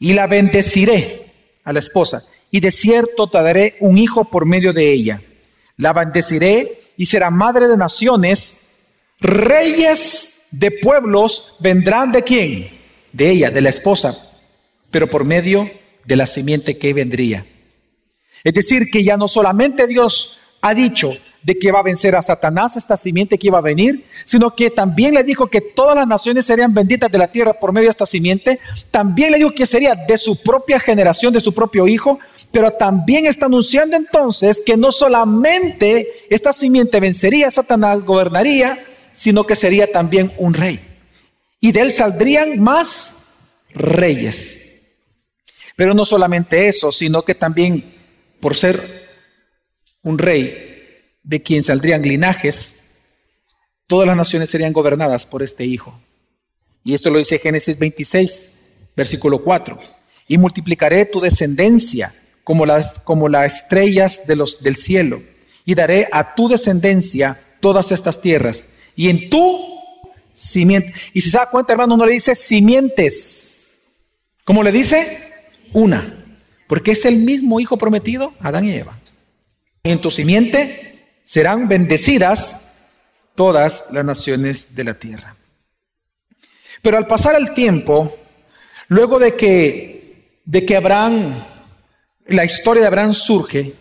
y 0.00 0.12
la 0.12 0.26
bendeciré 0.26 1.32
a 1.62 1.72
la 1.72 1.78
esposa, 1.78 2.22
y 2.50 2.60
de 2.60 2.70
cierto 2.70 3.28
te 3.28 3.38
daré 3.38 3.76
un 3.80 3.98
hijo 3.98 4.24
por 4.24 4.46
medio 4.46 4.72
de 4.72 4.92
ella. 4.92 5.22
La 5.76 5.92
bendeciré 5.92 6.92
y 6.96 7.06
será 7.06 7.30
madre 7.30 7.68
de 7.68 7.76
naciones, 7.76 8.70
reyes 9.20 10.35
de 10.50 10.70
pueblos 10.70 11.56
vendrán 11.60 12.12
de 12.12 12.22
quién? 12.22 12.70
De 13.12 13.30
ella, 13.30 13.50
de 13.50 13.60
la 13.60 13.70
esposa, 13.70 14.14
pero 14.90 15.08
por 15.08 15.24
medio 15.24 15.70
de 16.04 16.16
la 16.16 16.26
simiente 16.26 16.78
que 16.78 16.94
vendría. 16.94 17.46
Es 18.44 18.54
decir, 18.54 18.90
que 18.90 19.02
ya 19.02 19.16
no 19.16 19.28
solamente 19.28 19.86
Dios 19.86 20.40
ha 20.60 20.74
dicho 20.74 21.12
de 21.42 21.56
que 21.56 21.70
va 21.70 21.78
a 21.78 21.84
vencer 21.84 22.16
a 22.16 22.22
Satanás, 22.22 22.76
esta 22.76 22.96
simiente 22.96 23.38
que 23.38 23.46
iba 23.46 23.58
a 23.58 23.60
venir, 23.60 24.04
sino 24.24 24.54
que 24.54 24.68
también 24.68 25.14
le 25.14 25.22
dijo 25.22 25.46
que 25.46 25.60
todas 25.60 25.94
las 25.94 26.06
naciones 26.06 26.44
serían 26.44 26.74
benditas 26.74 27.10
de 27.10 27.18
la 27.18 27.28
tierra 27.28 27.52
por 27.52 27.72
medio 27.72 27.86
de 27.86 27.92
esta 27.92 28.04
simiente. 28.04 28.58
También 28.90 29.30
le 29.30 29.38
dijo 29.38 29.52
que 29.52 29.64
sería 29.64 29.94
de 29.94 30.18
su 30.18 30.42
propia 30.42 30.80
generación, 30.80 31.32
de 31.32 31.38
su 31.38 31.54
propio 31.54 31.86
hijo, 31.86 32.18
pero 32.50 32.72
también 32.72 33.26
está 33.26 33.46
anunciando 33.46 33.96
entonces 33.96 34.60
que 34.64 34.76
no 34.76 34.90
solamente 34.90 36.08
esta 36.30 36.52
simiente 36.52 36.98
vencería 36.98 37.46
a 37.46 37.52
Satanás, 37.52 38.04
gobernaría, 38.04 38.80
sino 39.16 39.44
que 39.44 39.56
sería 39.56 39.90
también 39.90 40.32
un 40.36 40.52
rey. 40.52 40.78
Y 41.58 41.72
de 41.72 41.80
él 41.80 41.90
saldrían 41.90 42.60
más 42.60 43.24
reyes. 43.70 44.92
Pero 45.74 45.94
no 45.94 46.04
solamente 46.04 46.68
eso, 46.68 46.92
sino 46.92 47.22
que 47.22 47.34
también 47.34 47.94
por 48.40 48.54
ser 48.54 49.08
un 50.02 50.18
rey, 50.18 50.64
de 51.22 51.42
quien 51.42 51.62
saldrían 51.62 52.02
linajes, 52.02 52.90
todas 53.86 54.06
las 54.06 54.16
naciones 54.16 54.50
serían 54.50 54.72
gobernadas 54.72 55.26
por 55.26 55.42
este 55.42 55.64
Hijo. 55.64 55.98
Y 56.84 56.94
esto 56.94 57.10
lo 57.10 57.18
dice 57.18 57.38
Génesis 57.38 57.78
26, 57.78 58.52
versículo 58.94 59.42
4. 59.42 59.76
Y 60.28 60.38
multiplicaré 60.38 61.06
tu 61.06 61.20
descendencia 61.20 62.14
como 62.44 62.66
las, 62.66 63.00
como 63.00 63.28
las 63.28 63.56
estrellas 63.56 64.26
de 64.26 64.36
los, 64.36 64.62
del 64.62 64.76
cielo, 64.76 65.22
y 65.64 65.74
daré 65.74 66.06
a 66.12 66.36
tu 66.36 66.48
descendencia 66.48 67.40
todas 67.60 67.90
estas 67.90 68.20
tierras, 68.20 68.68
y 68.96 69.08
en 69.10 69.30
tu 69.30 69.76
simiente. 70.34 70.94
Y 71.12 71.20
si 71.20 71.30
se 71.30 71.38
da 71.38 71.50
cuenta, 71.50 71.74
hermano, 71.74 71.96
no 71.96 72.06
le 72.06 72.14
dice 72.14 72.34
simientes. 72.34 73.78
¿Cómo 74.44 74.62
le 74.62 74.72
dice? 74.72 75.32
Una. 75.72 76.24
Porque 76.66 76.92
es 76.92 77.04
el 77.04 77.18
mismo 77.18 77.60
hijo 77.60 77.76
prometido, 77.76 78.32
Adán 78.40 78.64
y 78.64 78.72
Eva. 78.72 78.98
En 79.84 80.00
tu 80.00 80.10
simiente 80.10 81.18
serán 81.22 81.68
bendecidas 81.68 82.74
todas 83.34 83.84
las 83.92 84.04
naciones 84.04 84.74
de 84.74 84.84
la 84.84 84.94
tierra. 84.94 85.36
Pero 86.82 86.96
al 86.96 87.06
pasar 87.06 87.36
el 87.36 87.54
tiempo, 87.54 88.16
luego 88.88 89.18
de 89.18 89.34
que, 89.34 90.40
de 90.44 90.64
que 90.64 90.76
Abraham, 90.76 91.44
la 92.26 92.44
historia 92.44 92.82
de 92.82 92.88
Abraham 92.88 93.14
surge, 93.14 93.74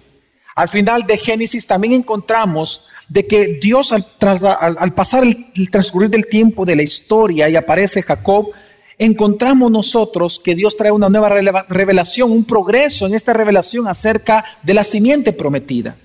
al 0.55 0.69
final 0.69 1.05
de 1.05 1.17
Génesis 1.17 1.67
también 1.67 1.93
encontramos 1.93 2.85
de 3.09 3.27
que 3.27 3.59
Dios 3.61 3.91
al, 3.91 4.93
pasar 4.93 5.23
el, 5.23 5.47
el, 5.55 5.69
transcurrir 5.69 6.09
del 6.09 6.27
tiempo 6.27 6.65
de 6.65 6.77
la 6.77 6.83
historia 6.83 7.49
y 7.49 7.57
aparece 7.57 8.01
Jacob, 8.01 8.51
encontramos 8.97 9.69
nosotros 9.69 10.39
que 10.39 10.55
Dios 10.55 10.77
trae 10.77 10.91
una 10.91 11.09
nueva 11.09 11.29
revelación, 11.67 12.31
un 12.31 12.45
progreso 12.45 13.05
en 13.05 13.13
esta 13.13 13.33
revelación 13.33 13.87
acerca 13.87 14.45
de 14.63 14.73
la 14.73 14.85
simiente 14.85 15.33
prometida. 15.33 15.97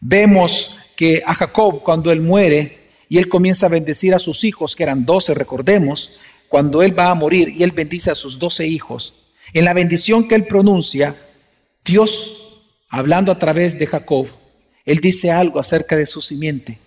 Vemos 0.00 0.92
que 0.96 1.22
a 1.24 1.34
Jacob, 1.34 1.82
cuando 1.82 2.10
él 2.10 2.20
muere 2.20 2.88
y 3.08 3.18
él 3.18 3.28
comienza 3.28 3.66
a 3.66 3.70
bendecir 3.70 4.14
a 4.14 4.18
sus 4.18 4.44
hijos, 4.44 4.74
que 4.74 4.82
eran 4.82 5.04
doce, 5.04 5.32
recordemos, 5.32 6.18
cuando 6.48 6.82
él 6.82 6.98
va 6.98 7.10
a 7.10 7.14
morir 7.14 7.48
y 7.48 7.62
él 7.62 7.70
bendice 7.70 8.10
a 8.10 8.14
sus 8.14 8.38
doce 8.38 8.66
hijos, 8.66 9.14
en 9.52 9.64
la 9.64 9.72
bendición 9.72 10.26
que 10.26 10.34
él 10.34 10.44
pronuncia, 10.46 11.14
Dios, 11.84 12.43
hablando 12.94 13.32
a 13.32 13.38
través 13.40 13.76
de 13.76 13.88
Jacob, 13.88 14.28
él 14.84 15.00
dice 15.00 15.32
algo 15.32 15.58
acerca 15.58 15.96
de 15.96 16.06
su 16.06 16.20
simiente. 16.20 16.78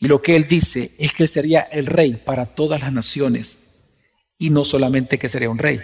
Y 0.00 0.08
lo 0.08 0.20
que 0.20 0.34
él 0.34 0.48
dice 0.48 0.90
es 0.98 1.12
que 1.12 1.22
él 1.22 1.28
sería 1.28 1.60
el 1.60 1.86
rey 1.86 2.20
para 2.24 2.46
todas 2.46 2.80
las 2.80 2.92
naciones. 2.92 3.84
Y 4.36 4.50
no 4.50 4.64
solamente 4.64 5.18
que 5.18 5.28
sería 5.28 5.48
un 5.48 5.58
rey. 5.58 5.80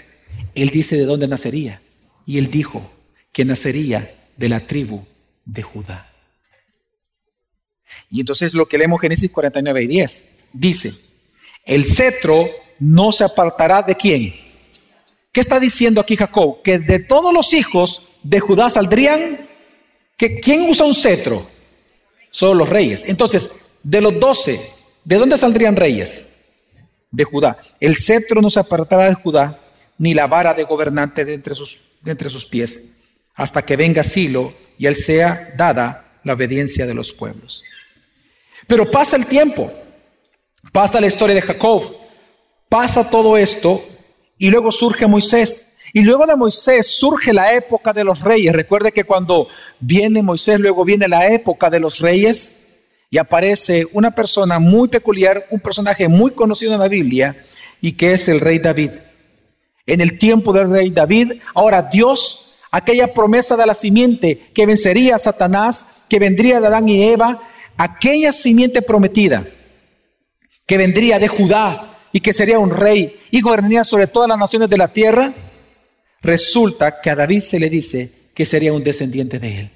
Él 0.56 0.70
dice 0.70 0.96
de 0.96 1.04
dónde 1.04 1.28
nacería. 1.28 1.80
Y 2.26 2.38
él 2.38 2.50
dijo 2.50 2.90
que 3.32 3.44
nacería 3.44 4.12
de 4.36 4.48
la 4.48 4.58
tribu 4.58 5.04
de 5.44 5.62
Judá. 5.62 6.12
Y 8.10 8.20
entonces 8.20 8.54
lo 8.54 8.66
que 8.66 8.78
leemos 8.78 9.00
Génesis 9.00 9.30
49 9.30 9.84
y 9.84 9.86
10 9.86 10.36
dice, 10.52 10.92
el 11.64 11.84
cetro 11.84 12.50
no 12.80 13.12
se 13.12 13.22
apartará 13.22 13.82
de 13.82 13.94
quién. 13.94 14.34
¿Qué 15.30 15.40
está 15.40 15.60
diciendo 15.60 16.00
aquí 16.00 16.16
Jacob? 16.16 16.60
Que 16.62 16.80
de 16.80 16.98
todos 16.98 17.32
los 17.32 17.54
hijos 17.54 18.11
de 18.22 18.40
Judá 18.40 18.70
saldrían, 18.70 19.38
que 20.16 20.40
¿quién 20.40 20.62
usa 20.68 20.86
un 20.86 20.94
cetro? 20.94 21.46
Solo 22.30 22.54
los 22.54 22.68
reyes. 22.68 23.02
Entonces, 23.06 23.50
de 23.82 24.00
los 24.00 24.18
doce, 24.18 24.60
¿de 25.04 25.16
dónde 25.16 25.36
saldrían 25.36 25.76
reyes? 25.76 26.32
De 27.10 27.24
Judá. 27.24 27.58
El 27.80 27.96
cetro 27.96 28.40
no 28.40 28.50
se 28.50 28.60
apartará 28.60 29.08
de 29.08 29.14
Judá, 29.14 29.58
ni 29.98 30.14
la 30.14 30.26
vara 30.26 30.54
de 30.54 30.64
gobernante 30.64 31.24
de 31.24 31.34
entre 31.34 31.54
sus, 31.54 31.80
de 32.00 32.10
entre 32.10 32.30
sus 32.30 32.46
pies, 32.46 32.94
hasta 33.34 33.62
que 33.62 33.76
venga 33.76 34.04
Silo 34.04 34.52
y 34.78 34.86
él 34.86 34.96
sea 34.96 35.52
dada 35.56 36.18
la 36.24 36.34
obediencia 36.34 36.86
de 36.86 36.94
los 36.94 37.12
pueblos. 37.12 37.62
Pero 38.66 38.90
pasa 38.90 39.16
el 39.16 39.26
tiempo, 39.26 39.72
pasa 40.72 41.00
la 41.00 41.06
historia 41.06 41.34
de 41.34 41.42
Jacob, 41.42 41.96
pasa 42.68 43.08
todo 43.10 43.36
esto 43.36 43.84
y 44.38 44.50
luego 44.50 44.72
surge 44.72 45.06
Moisés. 45.06 45.71
Y 45.92 46.02
luego 46.02 46.26
de 46.26 46.36
Moisés 46.36 46.86
surge 46.86 47.32
la 47.32 47.52
época 47.54 47.92
de 47.92 48.04
los 48.04 48.20
reyes. 48.20 48.54
Recuerde 48.54 48.92
que 48.92 49.04
cuando 49.04 49.48
viene 49.78 50.22
Moisés, 50.22 50.58
luego 50.58 50.84
viene 50.84 51.06
la 51.06 51.28
época 51.28 51.68
de 51.68 51.80
los 51.80 51.98
reyes 51.98 52.78
y 53.10 53.18
aparece 53.18 53.86
una 53.92 54.10
persona 54.10 54.58
muy 54.58 54.88
peculiar, 54.88 55.46
un 55.50 55.60
personaje 55.60 56.08
muy 56.08 56.30
conocido 56.30 56.72
en 56.72 56.80
la 56.80 56.88
Biblia 56.88 57.36
y 57.80 57.92
que 57.92 58.14
es 58.14 58.26
el 58.28 58.40
rey 58.40 58.58
David. 58.58 58.92
En 59.84 60.00
el 60.00 60.18
tiempo 60.18 60.52
del 60.52 60.70
rey 60.70 60.90
David, 60.90 61.34
ahora 61.54 61.82
Dios, 61.82 62.60
aquella 62.70 63.12
promesa 63.12 63.56
de 63.56 63.66
la 63.66 63.74
simiente 63.74 64.50
que 64.54 64.64
vencería 64.64 65.16
a 65.16 65.18
Satanás, 65.18 65.84
que 66.08 66.18
vendría 66.18 66.60
de 66.60 66.68
Adán 66.68 66.88
y 66.88 67.02
Eva, 67.02 67.42
aquella 67.76 68.32
simiente 68.32 68.80
prometida 68.80 69.44
que 70.66 70.78
vendría 70.78 71.18
de 71.18 71.28
Judá 71.28 71.98
y 72.12 72.20
que 72.20 72.32
sería 72.32 72.58
un 72.58 72.70
rey 72.70 73.20
y 73.30 73.40
gobernaría 73.40 73.84
sobre 73.84 74.06
todas 74.06 74.28
las 74.28 74.38
naciones 74.38 74.70
de 74.70 74.78
la 74.78 74.88
tierra, 74.88 75.34
resulta 76.22 77.00
que 77.00 77.10
a 77.10 77.14
David 77.14 77.40
se 77.40 77.58
le 77.58 77.68
dice 77.68 78.10
que 78.34 78.46
sería 78.46 78.72
un 78.72 78.84
descendiente 78.84 79.38
de 79.38 79.60
él. 79.60 79.70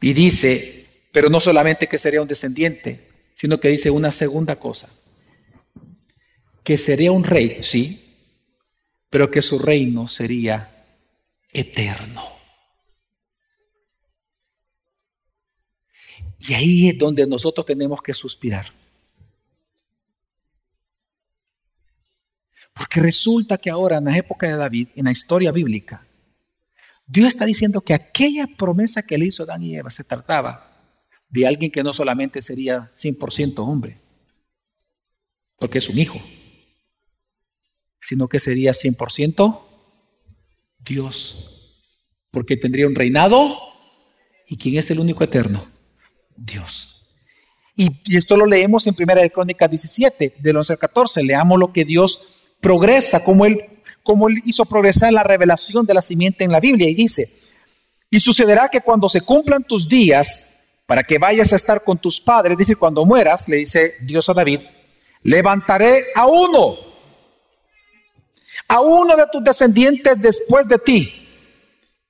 Y 0.00 0.12
dice, 0.12 0.86
pero 1.12 1.28
no 1.28 1.40
solamente 1.40 1.88
que 1.88 1.98
sería 1.98 2.22
un 2.22 2.28
descendiente, 2.28 3.08
sino 3.34 3.58
que 3.58 3.68
dice 3.68 3.90
una 3.90 4.10
segunda 4.10 4.56
cosa, 4.56 4.90
que 6.62 6.78
sería 6.78 7.12
un 7.12 7.24
rey, 7.24 7.58
sí, 7.60 8.02
pero 9.10 9.30
que 9.30 9.42
su 9.42 9.58
reino 9.58 10.08
sería 10.08 10.86
eterno. 11.52 12.22
Y 16.48 16.54
ahí 16.54 16.88
es 16.90 16.98
donde 16.98 17.26
nosotros 17.26 17.64
tenemos 17.66 18.02
que 18.02 18.14
suspirar. 18.14 18.66
Porque 22.76 23.00
resulta 23.00 23.56
que 23.56 23.70
ahora, 23.70 23.96
en 23.96 24.04
la 24.04 24.16
época 24.16 24.46
de 24.46 24.56
David, 24.56 24.90
en 24.96 25.06
la 25.06 25.10
historia 25.10 25.50
bíblica, 25.50 26.06
Dios 27.06 27.28
está 27.28 27.46
diciendo 27.46 27.80
que 27.80 27.94
aquella 27.94 28.46
promesa 28.46 29.02
que 29.02 29.16
le 29.16 29.26
hizo 29.26 29.44
Adán 29.44 29.62
y 29.62 29.74
Eva 29.74 29.90
se 29.90 30.04
trataba 30.04 30.92
de 31.30 31.46
alguien 31.46 31.70
que 31.70 31.82
no 31.82 31.94
solamente 31.94 32.42
sería 32.42 32.88
100% 32.90 33.58
hombre, 33.60 33.98
porque 35.56 35.78
es 35.78 35.88
un 35.88 35.98
hijo, 35.98 36.20
sino 38.00 38.28
que 38.28 38.40
sería 38.40 38.72
100% 38.72 39.62
Dios, 40.78 41.72
porque 42.30 42.58
tendría 42.58 42.86
un 42.86 42.94
reinado 42.94 43.58
y 44.48 44.58
quien 44.58 44.76
es 44.76 44.90
el 44.90 45.00
único 45.00 45.24
eterno, 45.24 45.66
Dios. 46.36 47.16
Y, 47.74 47.90
esto 48.16 48.36
lo 48.36 48.44
leemos 48.44 48.86
en 48.86 48.94
Primera 48.94 49.22
de 49.22 49.30
Crónicas 49.30 49.70
17, 49.70 50.36
del 50.40 50.56
11 50.56 50.74
al 50.74 50.78
14. 50.78 51.22
Leamos 51.22 51.58
lo 51.58 51.72
que 51.72 51.84
Dios 51.84 52.35
progresa, 52.60 53.22
como 53.22 53.44
él, 53.44 53.58
como 54.02 54.28
él 54.28 54.36
hizo 54.44 54.64
progresar 54.64 55.12
la 55.12 55.22
revelación 55.22 55.86
de 55.86 55.94
la 55.94 56.02
simiente 56.02 56.44
en 56.44 56.52
la 56.52 56.60
Biblia. 56.60 56.88
Y 56.88 56.94
dice, 56.94 57.28
y 58.10 58.20
sucederá 58.20 58.68
que 58.68 58.80
cuando 58.80 59.08
se 59.08 59.20
cumplan 59.20 59.64
tus 59.64 59.88
días 59.88 60.56
para 60.86 61.02
que 61.02 61.18
vayas 61.18 61.52
a 61.52 61.56
estar 61.56 61.82
con 61.82 61.98
tus 61.98 62.20
padres. 62.20 62.56
Dice, 62.56 62.76
cuando 62.76 63.04
mueras, 63.04 63.48
le 63.48 63.56
dice 63.56 63.94
Dios 64.02 64.28
a 64.28 64.34
David, 64.34 64.60
levantaré 65.22 66.04
a 66.14 66.26
uno, 66.26 66.76
a 68.68 68.80
uno 68.80 69.16
de 69.16 69.24
tus 69.30 69.42
descendientes 69.42 70.20
después 70.20 70.68
de 70.68 70.78
ti, 70.78 71.28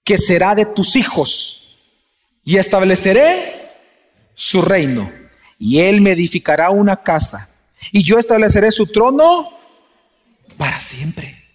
que 0.05 0.19
será 0.19 0.55
de 0.55 0.67
tus 0.67 0.95
hijos, 0.95 1.81
y 2.45 2.59
estableceré 2.59 3.71
su 4.35 4.61
reino, 4.63 5.11
y 5.59 5.81
él 5.81 6.03
me 6.03 6.13
edificará 6.13 6.71
una 6.71 7.03
casa, 7.03 7.51
y 7.91 8.03
yo 8.03 8.19
estableceré 8.19 8.71
su 8.71 8.87
trono 8.87 9.51
para 10.57 10.81
siempre. 10.81 11.47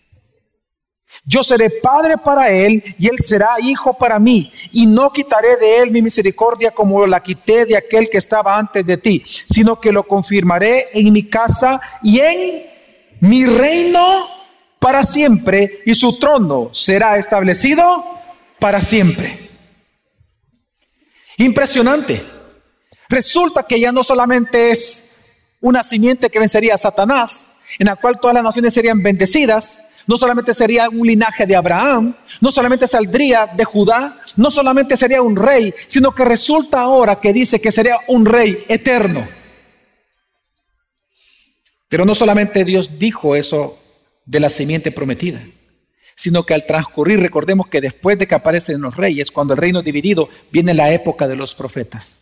Yo 1.24 1.44
seré 1.44 1.70
padre 1.70 2.16
para 2.18 2.50
él 2.50 2.84
y 2.98 3.08
él 3.08 3.20
será 3.20 3.52
hijo 3.62 3.94
para 3.94 4.18
mí. 4.18 4.52
Y 4.72 4.86
no 4.88 5.12
quitaré 5.12 5.56
de 5.58 5.80
él 5.80 5.92
mi 5.92 6.02
misericordia 6.02 6.72
como 6.72 7.06
la 7.06 7.22
quité 7.22 7.66
de 7.66 7.78
aquel 7.78 8.10
que 8.10 8.18
estaba 8.18 8.58
antes 8.58 8.86
de 8.86 8.98
ti, 8.98 9.24
sino 9.26 9.80
que 9.80 9.92
lo 9.92 10.08
confirmaré 10.08 10.88
en 10.94 11.14
mi 11.14 11.24
casa 11.24 11.80
y 12.02 12.20
en 12.20 12.64
mi 13.20 13.46
reino 13.46 14.26
para 14.80 15.04
siempre 15.04 15.84
y 15.86 15.94
su 15.94 16.18
trono 16.18 16.70
será 16.74 17.18
establecido 17.18 18.04
para 18.60 18.82
siempre. 18.82 19.50
Impresionante. 21.38 22.24
Resulta 23.10 23.64
que 23.64 23.80
ya 23.80 23.92
no 23.92 24.04
solamente 24.04 24.72
es 24.72 25.14
una 25.60 25.84
simiente 25.84 26.30
que 26.30 26.40
vencería 26.40 26.74
a 26.74 26.80
Satanás, 26.80 27.51
en 27.80 27.88
la 27.88 27.96
cual 27.96 28.20
todas 28.20 28.36
las 28.36 28.44
naciones 28.44 28.74
serían 28.74 29.02
bendecidas, 29.02 29.88
no 30.08 30.18
solamente 30.18 30.54
sería 30.54 30.90
un 30.90 31.06
linaje 31.06 31.46
de 31.46 31.56
Abraham, 31.56 32.16
no 32.40 32.52
solamente 32.52 32.88
saldría 32.88 33.48
de 33.48 33.64
Judá, 33.64 34.20
no 34.36 34.52
solamente 34.52 34.98
sería 34.98 35.22
un 35.22 35.36
rey, 35.36 35.74
sino 35.88 36.14
que 36.14 36.26
resulta 36.26 36.82
ahora 36.82 37.20
que 37.20 37.34
dice 37.34 37.62
que 37.62 37.72
sería 37.72 37.98
un 38.08 38.26
rey 38.26 38.66
eterno. 38.68 39.28
Pero 41.88 42.06
no 42.06 42.16
solamente 42.16 42.64
Dios 42.64 42.98
dijo 42.98 43.36
eso 43.36 43.78
de 44.26 44.40
la 44.40 44.50
simiente 44.50 44.92
prometida, 44.92 45.42
sino 46.16 46.44
que 46.44 46.54
al 46.54 46.66
transcurrir, 46.66 47.20
recordemos 47.20 47.68
que 47.68 47.82
después 47.82 48.18
de 48.18 48.28
que 48.28 48.36
aparecen 48.36 48.82
los 48.82 48.96
reyes, 48.96 49.32
cuando 49.32 49.54
el 49.54 49.60
reino 49.60 49.80
es 49.80 49.86
dividido, 49.86 50.30
viene 50.52 50.74
la 50.74 50.92
época 50.92 51.28
de 51.28 51.36
los 51.36 51.54
profetas. 51.54 52.21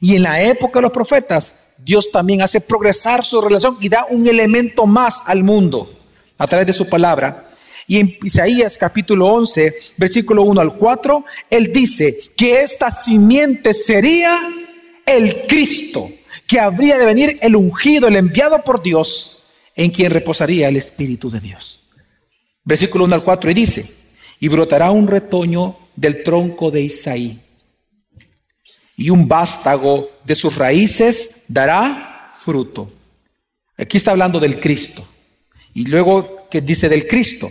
Y 0.00 0.16
en 0.16 0.22
la 0.22 0.42
época 0.42 0.78
de 0.78 0.82
los 0.82 0.92
profetas, 0.92 1.54
Dios 1.78 2.10
también 2.10 2.42
hace 2.42 2.60
progresar 2.60 3.24
su 3.24 3.40
relación 3.40 3.76
y 3.80 3.88
da 3.88 4.06
un 4.08 4.26
elemento 4.26 4.86
más 4.86 5.22
al 5.26 5.42
mundo 5.42 5.90
a 6.38 6.46
través 6.46 6.66
de 6.66 6.72
su 6.72 6.88
palabra. 6.88 7.50
Y 7.86 7.98
en 7.98 8.16
Isaías 8.22 8.76
capítulo 8.76 9.26
11, 9.26 9.74
versículo 9.96 10.42
1 10.42 10.60
al 10.60 10.76
4, 10.76 11.24
él 11.50 11.72
dice 11.72 12.18
que 12.36 12.62
esta 12.62 12.90
simiente 12.90 13.72
sería 13.72 14.40
el 15.06 15.46
Cristo, 15.46 16.10
que 16.46 16.58
habría 16.58 16.98
de 16.98 17.06
venir 17.06 17.38
el 17.40 17.54
ungido, 17.54 18.08
el 18.08 18.16
enviado 18.16 18.62
por 18.64 18.82
Dios, 18.82 19.44
en 19.76 19.90
quien 19.90 20.10
reposaría 20.10 20.68
el 20.68 20.76
Espíritu 20.76 21.30
de 21.30 21.40
Dios. 21.40 21.84
Versículo 22.64 23.04
1 23.04 23.14
al 23.14 23.24
4, 23.24 23.50
y 23.50 23.54
dice, 23.54 23.88
y 24.40 24.48
brotará 24.48 24.90
un 24.90 25.06
retoño 25.06 25.76
del 25.94 26.24
tronco 26.24 26.72
de 26.72 26.82
Isaí, 26.82 27.38
y 28.96 29.10
un 29.10 29.28
vástago 29.28 30.10
de 30.24 30.34
sus 30.34 30.56
raíces 30.56 31.44
dará 31.48 32.30
fruto. 32.38 32.90
Aquí 33.76 33.98
está 33.98 34.12
hablando 34.12 34.40
del 34.40 34.58
Cristo. 34.58 35.06
Y 35.74 35.84
luego 35.84 36.48
que 36.50 36.62
dice 36.62 36.88
del 36.88 37.06
Cristo, 37.06 37.50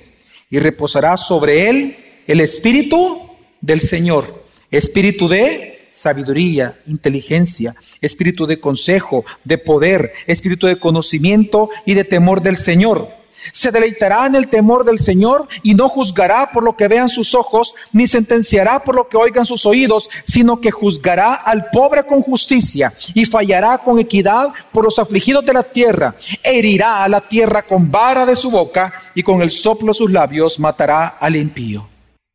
y 0.50 0.60
reposará 0.60 1.18
sobre 1.18 1.70
él 1.70 1.98
el 2.26 2.42
Espíritu 2.42 3.30
del 3.62 3.82
Señor, 3.82 4.46
Espíritu 4.72 5.28
de 5.28 5.88
sabiduría, 5.92 6.80
inteligencia, 6.88 7.74
espíritu 8.02 8.46
de 8.46 8.60
consejo, 8.60 9.24
de 9.46 9.58
poder, 9.58 10.12
espíritu 10.28 10.68
de 10.68 10.78
conocimiento 10.78 11.70
y 11.86 11.94
de 11.94 12.04
temor 12.04 12.42
del 12.42 12.58
Señor 12.58 13.08
se 13.52 13.72
deleitará 13.72 14.26
en 14.26 14.36
el 14.36 14.48
temor 14.48 14.86
del 14.86 15.00
Señor 15.00 15.48
y 15.64 15.74
no 15.74 15.90
juzgará 15.90 16.52
por 16.52 16.64
lo 16.64 16.76
que 16.76 16.88
vean 16.88 17.10
sus 17.10 17.34
ojos, 17.34 17.76
ni 17.92 18.08
sentenciará 18.08 18.84
por 18.84 18.96
lo 18.96 19.08
que 19.08 19.18
oigan 19.18 19.46
sus 19.46 19.66
oídos, 19.66 20.10
sino 20.26 20.60
que 20.60 20.72
juzgará 20.72 21.34
al 21.34 21.70
pobre 21.72 22.06
con 22.06 22.22
justicia 22.22 22.94
y 23.14 23.26
fallará 23.26 23.78
con 23.78 24.00
equidad 24.00 24.50
por 24.72 24.84
los 24.84 25.00
afligidos 25.00 25.46
de 25.46 25.54
la 25.54 25.64
tierra. 25.64 26.16
Herirá 26.44 27.04
a 27.04 27.10
la 27.10 27.22
tierra 27.22 27.64
con 27.64 27.92
vara 27.92 28.26
de 28.26 28.36
su 28.36 28.50
boca 28.50 28.94
y 29.14 29.24
con 29.24 29.42
el 29.42 29.52
soplo 29.52 29.88
de 29.88 29.94
sus 29.94 30.12
labios 30.12 30.60
matará 30.60 31.08
al 31.08 31.36
impío. 31.36 31.88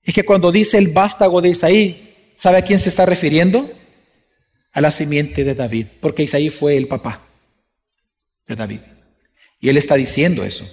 Es 0.03 0.15
que 0.15 0.25
cuando 0.25 0.51
dice 0.51 0.79
el 0.79 0.89
vástago 0.89 1.41
de 1.41 1.51
Isaí, 1.51 2.33
¿sabe 2.37 2.59
a 2.59 2.63
quién 2.63 2.79
se 2.79 2.89
está 2.89 3.07
refiriendo? 3.07 3.71
A 4.73 4.81
la 4.81 4.91
simiente 4.91 5.45
de 5.45 5.55
David, 5.55 5.87
porque 6.01 6.23
Isaí 6.23 6.51
fue 6.51 6.77
el 6.77 6.89
papá 6.89 7.23
de 8.47 8.57
David. 8.57 8.81
Y 9.61 9.69
él 9.69 9.77
está 9.77 9.95
diciendo 9.97 10.43
eso. 10.45 10.65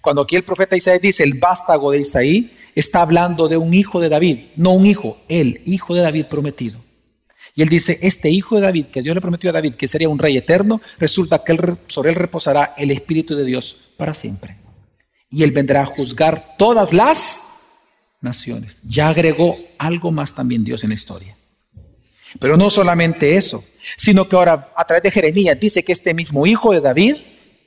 Cuando 0.00 0.22
aquí 0.22 0.36
el 0.36 0.44
profeta 0.44 0.76
Isaías 0.76 1.00
dice 1.00 1.24
el 1.24 1.34
vástago 1.34 1.90
de 1.90 2.00
Isaí, 2.00 2.56
está 2.74 3.02
hablando 3.02 3.48
de 3.48 3.56
un 3.56 3.74
hijo 3.74 4.00
de 4.00 4.08
David, 4.08 4.38
no 4.56 4.72
un 4.72 4.86
hijo, 4.86 5.18
el 5.28 5.62
hijo 5.64 5.94
de 5.94 6.02
David 6.02 6.26
prometido. 6.26 6.80
Y 7.54 7.62
él 7.62 7.68
dice, 7.68 7.98
este 8.02 8.30
hijo 8.30 8.56
de 8.56 8.62
David, 8.62 8.86
que 8.86 9.02
Dios 9.02 9.14
le 9.14 9.20
prometió 9.20 9.50
a 9.50 9.52
David, 9.52 9.74
que 9.74 9.88
sería 9.88 10.08
un 10.08 10.18
rey 10.18 10.36
eterno, 10.36 10.80
resulta 10.98 11.42
que 11.42 11.56
sobre 11.88 12.10
él 12.10 12.16
reposará 12.16 12.74
el 12.76 12.90
Espíritu 12.90 13.34
de 13.34 13.44
Dios 13.44 13.76
para 13.96 14.14
siempre. 14.14 14.56
Y 15.30 15.42
él 15.42 15.50
vendrá 15.50 15.82
a 15.82 15.86
juzgar 15.86 16.56
todas 16.56 16.92
las 16.92 17.72
naciones. 18.20 18.80
Ya 18.84 19.08
agregó 19.08 19.56
algo 19.78 20.12
más 20.12 20.34
también 20.34 20.64
Dios 20.64 20.84
en 20.84 20.90
la 20.90 20.94
historia. 20.94 21.36
Pero 22.38 22.56
no 22.56 22.70
solamente 22.70 23.36
eso, 23.36 23.64
sino 23.96 24.28
que 24.28 24.36
ahora 24.36 24.72
a 24.76 24.84
través 24.84 25.02
de 25.02 25.10
Jeremías 25.10 25.58
dice 25.58 25.82
que 25.82 25.92
este 25.92 26.14
mismo 26.14 26.46
hijo 26.46 26.72
de 26.72 26.80
David, 26.80 27.16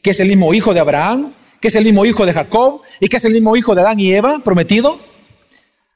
que 0.01 0.11
es 0.11 0.19
el 0.19 0.27
mismo 0.27 0.53
hijo 0.53 0.73
de 0.73 0.79
Abraham, 0.79 1.33
que 1.61 1.67
es 1.67 1.75
el 1.75 1.85
mismo 1.85 2.05
hijo 2.05 2.25
de 2.25 2.33
Jacob 2.33 2.81
y 2.99 3.07
que 3.07 3.17
es 3.17 3.25
el 3.25 3.33
mismo 3.33 3.55
hijo 3.55 3.75
de 3.75 3.81
Adán 3.81 3.99
y 3.99 4.11
Eva, 4.11 4.41
prometido. 4.43 4.99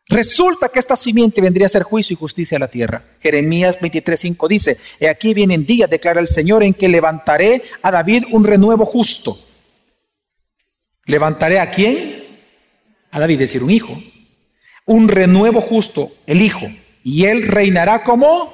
Resulta 0.08 0.70
que 0.70 0.78
esta 0.78 0.96
simiente 0.96 1.42
vendría 1.42 1.66
a 1.66 1.70
ser 1.70 1.82
juicio 1.82 2.14
y 2.14 2.18
justicia 2.18 2.58
a 2.58 2.60
la 2.60 2.68
tierra. 2.68 3.04
Jeremías 3.20 3.80
23:5 3.80 4.48
dice, 4.48 4.78
He 5.00 5.10
aquí 5.10 5.34
vienen 5.34 5.66
días, 5.66 5.90
declara 5.90 6.22
el 6.22 6.28
Señor, 6.28 6.62
en 6.62 6.76
que 6.76 6.88
levantaré 6.88 7.64
a 7.82 7.90
David 7.90 8.26
un 8.32 8.44
renuevo 8.44 8.86
justo. 8.86 9.38
¿Levantaré 11.06 11.60
a 11.60 11.72
quién? 11.72 12.24
A 13.10 13.20
David, 13.20 13.36
es 13.36 13.40
decir, 13.50 13.64
un 13.64 13.72
hijo. 13.72 14.00
Un 14.86 15.08
renuevo 15.08 15.62
justo, 15.62 16.12
el 16.28 16.44
hijo. 16.44 16.68
Y 17.04 17.26
él 17.26 17.48
reinará 17.48 18.04
como 18.04 18.54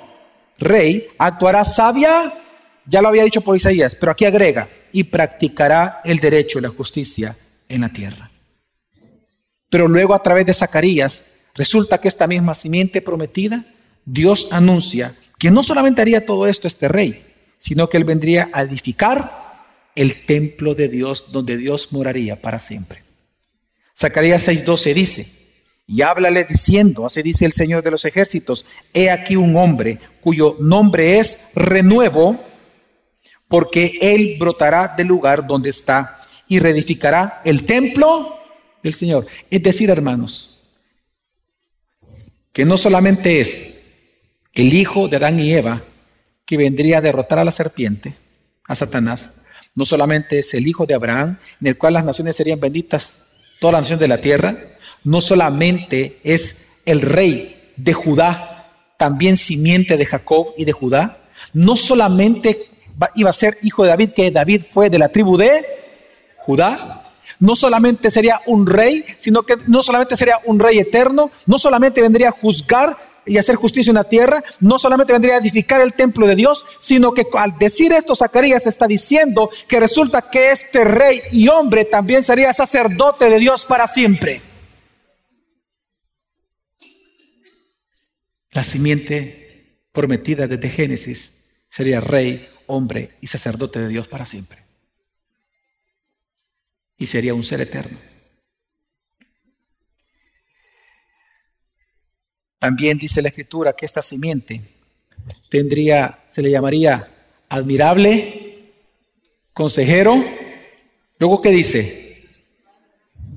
rey, 0.58 1.08
actuará 1.18 1.66
sabia, 1.66 2.34
ya 2.86 3.02
lo 3.02 3.10
había 3.10 3.24
dicho 3.24 3.42
por 3.42 3.56
Isaías, 3.56 3.96
pero 3.96 4.12
aquí 4.12 4.26
agrega, 4.26 4.70
y 4.92 5.04
practicará 5.06 6.02
el 6.04 6.20
derecho 6.20 6.60
y 6.60 6.62
la 6.62 6.70
justicia 6.70 7.36
en 7.68 7.82
la 7.82 7.90
tierra. 7.90 8.32
Pero 9.70 9.88
luego 9.88 10.14
a 10.14 10.22
través 10.22 10.46
de 10.46 10.54
Zacarías 10.54 11.34
resulta 11.56 12.00
que 12.00 12.08
esta 12.08 12.28
misma 12.28 12.54
simiente 12.54 13.02
prometida, 13.02 13.66
Dios 14.06 14.48
anuncia 14.52 15.16
que 15.40 15.52
no 15.52 15.64
solamente 15.64 16.02
haría 16.02 16.26
todo 16.26 16.48
esto 16.48 16.68
este 16.68 16.88
rey, 16.88 17.26
sino 17.58 17.90
que 17.90 17.98
él 17.98 18.04
vendría 18.04 18.50
a 18.54 18.62
edificar 18.62 19.42
el 19.96 20.26
templo 20.26 20.76
de 20.76 20.88
Dios 20.88 21.32
donde 21.32 21.58
Dios 21.58 21.92
moraría 21.92 22.42
para 22.42 22.60
siempre. 22.60 23.04
Zacarías 23.98 24.48
6:12 24.48 24.94
dice, 24.94 25.32
y 25.88 26.02
háblale 26.02 26.46
diciendo, 26.46 27.06
así 27.06 27.22
dice 27.22 27.46
el 27.46 27.52
Señor 27.52 27.84
de 27.84 27.92
los 27.92 28.06
ejércitos, 28.06 28.66
he 28.94 29.10
aquí 29.10 29.36
un 29.36 29.56
hombre 29.56 30.00
cuyo 30.22 30.56
nombre 30.60 31.20
es 31.20 31.52
renuevo, 31.56 32.40
porque 33.52 33.98
Él 34.00 34.38
brotará 34.40 34.94
del 34.96 35.08
lugar 35.08 35.46
donde 35.46 35.70
está 35.70 36.26
y 36.48 36.60
reedificará 36.60 37.42
el 37.44 37.66
templo 37.66 38.40
del 38.82 38.94
Señor. 38.94 39.28
Es 39.50 39.62
decir, 39.62 39.90
hermanos, 39.90 40.70
que 42.54 42.64
no 42.64 42.78
solamente 42.78 43.42
es 43.42 43.84
el 44.54 44.74
hijo 44.74 45.10
de 45.10 45.18
Adán 45.18 45.38
y 45.42 45.54
Eva 45.54 45.84
que 46.46 46.56
vendría 46.56 47.00
a 47.00 47.02
derrotar 47.02 47.40
a 47.40 47.44
la 47.44 47.52
serpiente, 47.52 48.16
a 48.68 48.76
Satanás, 48.76 49.42
no 49.76 49.86
solamente 49.86 50.40
es 50.40 50.54
el 50.54 50.66
hijo 50.66 50.86
de 50.86 50.94
Abraham, 50.94 51.38
en 51.60 51.68
el 51.68 51.78
cual 51.78 51.96
las 51.96 52.06
naciones 52.06 52.38
serían 52.38 52.60
benditas, 52.60 53.28
todas 53.60 53.74
las 53.74 53.82
naciones 53.82 54.00
de 54.00 54.08
la 54.08 54.22
tierra, 54.22 54.58
no 55.04 55.20
solamente 55.20 56.20
es 56.24 56.82
el 56.86 57.02
rey 57.02 57.74
de 57.76 57.94
Judá, 57.94 58.72
también 58.98 59.36
simiente 59.36 59.98
de 59.98 60.06
Jacob 60.06 60.54
y 60.58 60.64
de 60.64 60.72
Judá, 60.72 61.18
no 61.54 61.76
solamente 61.76 62.71
iba 63.16 63.30
a 63.30 63.34
ser 63.34 63.58
hijo 63.64 63.84
de 63.84 63.90
David, 63.90 64.12
que 64.12 64.32
David 64.32 64.64
fue 64.70 64.90
de 64.90 65.00
la 65.00 65.10
tribu 65.10 65.38
de 65.38 65.66
Judá. 66.38 67.04
No 67.40 67.56
solamente 67.56 68.12
sería 68.12 68.42
un 68.46 68.68
rey, 68.68 69.04
sino 69.18 69.44
que 69.44 69.58
no 69.68 69.82
solamente 69.82 70.16
sería 70.16 70.40
un 70.46 70.60
rey 70.60 70.78
eterno, 70.80 71.32
no 71.48 71.58
solamente 71.58 72.02
vendría 72.02 72.30
a 72.30 72.34
juzgar 72.34 72.96
y 73.26 73.38
hacer 73.38 73.56
justicia 73.56 73.92
en 73.92 73.96
la 73.96 74.04
tierra, 74.04 74.44
no 74.60 74.80
solamente 74.80 75.14
vendría 75.14 75.36
a 75.36 75.38
edificar 75.38 75.82
el 75.82 75.94
templo 75.94 76.28
de 76.28 76.36
Dios, 76.36 76.66
sino 76.80 77.14
que 77.14 77.26
al 77.34 77.58
decir 77.58 77.92
esto 77.94 78.16
Zacarías 78.16 78.68
está 78.68 78.88
diciendo 78.88 79.50
que 79.68 79.80
resulta 79.80 80.22
que 80.22 80.52
este 80.52 80.84
rey 80.84 81.22
y 81.32 81.48
hombre 81.48 81.86
también 81.86 82.24
sería 82.24 82.54
sacerdote 82.54 83.30
de 83.30 83.40
Dios 83.40 83.66
para 83.66 83.88
siempre. 83.88 84.42
La 88.52 88.64
simiente 88.64 89.42
prometida 89.92 90.48
desde 90.48 90.70
Génesis, 90.70 91.42
sería 91.70 92.02
rey, 92.02 92.50
hombre 92.72 93.18
y 93.20 93.28
sacerdote 93.28 93.80
de 93.80 93.90
Dios 93.90 94.08
para 94.08 94.26
siempre. 94.26 94.60
Y 96.98 97.06
sería 97.06 97.34
un 97.34 97.44
ser 97.44 97.60
eterno. 97.60 97.98
También 102.60 102.98
dice 102.98 103.22
la 103.22 103.28
escritura 103.28 103.74
que 103.74 103.86
esta 103.86 104.02
simiente 104.02 104.62
tendría, 105.50 106.24
se 106.28 106.42
le 106.42 106.52
llamaría 106.52 107.08
admirable, 107.50 108.72
consejero. 109.54 110.24
Luego, 111.20 111.42
¿qué 111.42 111.50
dice? 111.50 112.24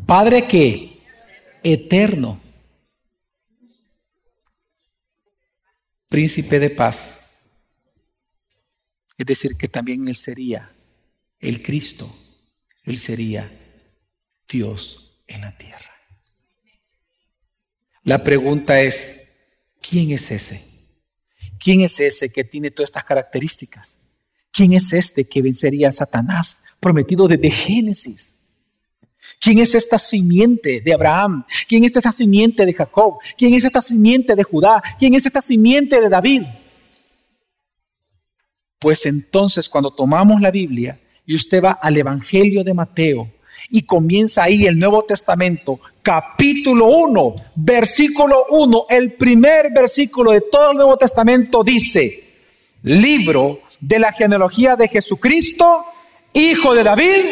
Padre 0.06 0.46
que 0.46 0.98
eterno, 1.62 2.38
príncipe 6.08 6.60
de 6.60 6.70
paz. 6.70 7.23
Es 9.24 9.28
decir, 9.28 9.56
que 9.56 9.68
también 9.68 10.06
Él 10.06 10.16
sería 10.16 10.70
el 11.40 11.62
Cristo, 11.62 12.14
Él 12.82 12.98
sería 12.98 13.50
Dios 14.46 15.22
en 15.26 15.40
la 15.40 15.56
tierra. 15.56 15.92
La 18.02 18.22
pregunta 18.22 18.82
es, 18.82 19.32
¿quién 19.80 20.10
es 20.10 20.30
ese? 20.30 20.62
¿Quién 21.58 21.80
es 21.80 21.98
ese 22.00 22.28
que 22.28 22.44
tiene 22.44 22.70
todas 22.70 22.90
estas 22.90 23.04
características? 23.04 23.98
¿Quién 24.52 24.74
es 24.74 24.92
este 24.92 25.24
que 25.24 25.40
vencería 25.40 25.88
a 25.88 25.92
Satanás, 25.92 26.62
prometido 26.78 27.26
desde 27.26 27.50
Génesis? 27.50 28.34
¿Quién 29.40 29.58
es 29.58 29.74
esta 29.74 29.98
simiente 29.98 30.82
de 30.82 30.92
Abraham? 30.92 31.46
¿Quién 31.66 31.82
es 31.84 31.96
esta 31.96 32.12
simiente 32.12 32.66
de 32.66 32.74
Jacob? 32.74 33.14
¿Quién 33.38 33.54
es 33.54 33.64
esta 33.64 33.80
simiente 33.80 34.36
de 34.36 34.44
Judá? 34.44 34.82
¿Quién 34.98 35.14
es 35.14 35.24
esta 35.24 35.40
simiente 35.40 35.98
de 35.98 36.10
David? 36.10 36.42
Pues 38.78 39.06
entonces 39.06 39.68
cuando 39.68 39.90
tomamos 39.90 40.40
la 40.40 40.50
Biblia 40.50 41.00
y 41.26 41.34
usted 41.34 41.62
va 41.62 41.72
al 41.72 41.96
Evangelio 41.96 42.62
de 42.64 42.74
Mateo 42.74 43.30
y 43.70 43.82
comienza 43.82 44.44
ahí 44.44 44.66
el 44.66 44.78
Nuevo 44.78 45.04
Testamento, 45.04 45.80
capítulo 46.02 46.86
1, 46.86 47.34
versículo 47.54 48.44
1, 48.50 48.86
el 48.90 49.14
primer 49.14 49.70
versículo 49.72 50.32
de 50.32 50.42
todo 50.42 50.72
el 50.72 50.76
Nuevo 50.76 50.96
Testamento 50.96 51.64
dice, 51.64 52.24
libro 52.82 53.60
de 53.80 53.98
la 53.98 54.12
genealogía 54.12 54.76
de 54.76 54.88
Jesucristo, 54.88 55.84
hijo 56.32 56.74
de 56.74 56.82
David, 56.82 57.24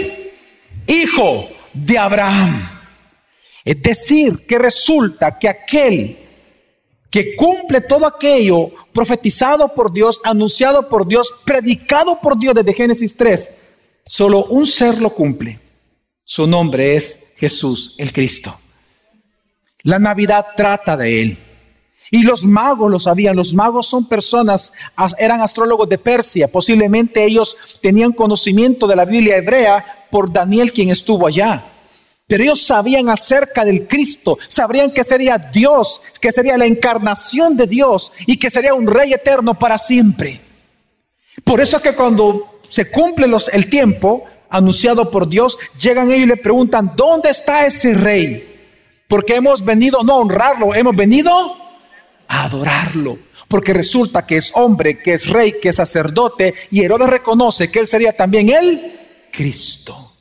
hijo 0.86 1.48
de 1.74 1.98
Abraham. 1.98 2.68
Es 3.64 3.80
decir, 3.82 4.46
que 4.46 4.58
resulta 4.58 5.38
que 5.38 5.48
aquel 5.48 6.21
que 7.12 7.36
cumple 7.36 7.82
todo 7.82 8.06
aquello 8.06 8.70
profetizado 8.90 9.68
por 9.74 9.92
Dios, 9.92 10.22
anunciado 10.24 10.88
por 10.88 11.06
Dios, 11.06 11.32
predicado 11.44 12.18
por 12.18 12.38
Dios 12.38 12.54
desde 12.54 12.72
Génesis 12.72 13.14
3, 13.14 13.50
solo 14.06 14.46
un 14.46 14.64
ser 14.64 14.98
lo 14.98 15.10
cumple. 15.10 15.60
Su 16.24 16.46
nombre 16.46 16.96
es 16.96 17.20
Jesús 17.36 17.94
el 17.98 18.14
Cristo. 18.14 18.56
La 19.82 19.98
Navidad 19.98 20.46
trata 20.56 20.96
de 20.96 21.20
Él. 21.20 21.38
Y 22.10 22.22
los 22.22 22.44
magos 22.44 22.90
lo 22.90 22.98
sabían, 22.98 23.36
los 23.36 23.52
magos 23.52 23.86
son 23.86 24.08
personas, 24.08 24.72
eran 25.18 25.42
astrólogos 25.42 25.88
de 25.88 25.98
Persia, 25.98 26.48
posiblemente 26.48 27.24
ellos 27.24 27.78
tenían 27.82 28.12
conocimiento 28.12 28.86
de 28.86 28.96
la 28.96 29.04
Biblia 29.04 29.36
hebrea 29.36 30.06
por 30.10 30.32
Daniel 30.32 30.72
quien 30.72 30.88
estuvo 30.88 31.26
allá. 31.26 31.71
Pero 32.32 32.44
ellos 32.44 32.64
sabían 32.64 33.10
acerca 33.10 33.62
del 33.62 33.86
Cristo, 33.86 34.38
sabrían 34.48 34.90
que 34.90 35.04
sería 35.04 35.36
Dios, 35.36 36.00
que 36.18 36.32
sería 36.32 36.56
la 36.56 36.64
encarnación 36.64 37.58
de 37.58 37.66
Dios 37.66 38.10
y 38.26 38.38
que 38.38 38.48
sería 38.48 38.72
un 38.72 38.86
rey 38.86 39.12
eterno 39.12 39.58
para 39.58 39.76
siempre. 39.76 40.40
Por 41.44 41.60
eso 41.60 41.76
es 41.76 41.82
que 41.82 41.92
cuando 41.92 42.58
se 42.70 42.90
cumple 42.90 43.26
el 43.52 43.68
tiempo 43.68 44.24
anunciado 44.48 45.10
por 45.10 45.28
Dios, 45.28 45.58
llegan 45.78 46.10
ellos 46.10 46.22
y 46.22 46.26
le 46.26 46.38
preguntan, 46.38 46.92
¿dónde 46.96 47.28
está 47.28 47.66
ese 47.66 47.92
rey? 47.92 48.62
Porque 49.08 49.34
hemos 49.34 49.62
venido 49.62 50.02
no 50.02 50.14
a 50.14 50.20
honrarlo, 50.20 50.74
hemos 50.74 50.96
venido 50.96 51.54
a 52.28 52.44
adorarlo. 52.44 53.18
Porque 53.46 53.74
resulta 53.74 54.26
que 54.26 54.38
es 54.38 54.52
hombre, 54.54 55.02
que 55.02 55.12
es 55.12 55.28
rey, 55.28 55.56
que 55.60 55.68
es 55.68 55.76
sacerdote, 55.76 56.54
y 56.70 56.80
Herodes 56.80 57.10
reconoce 57.10 57.70
que 57.70 57.80
él 57.80 57.86
sería 57.86 58.16
también 58.16 58.48
el 58.48 59.00
Cristo. 59.30 60.11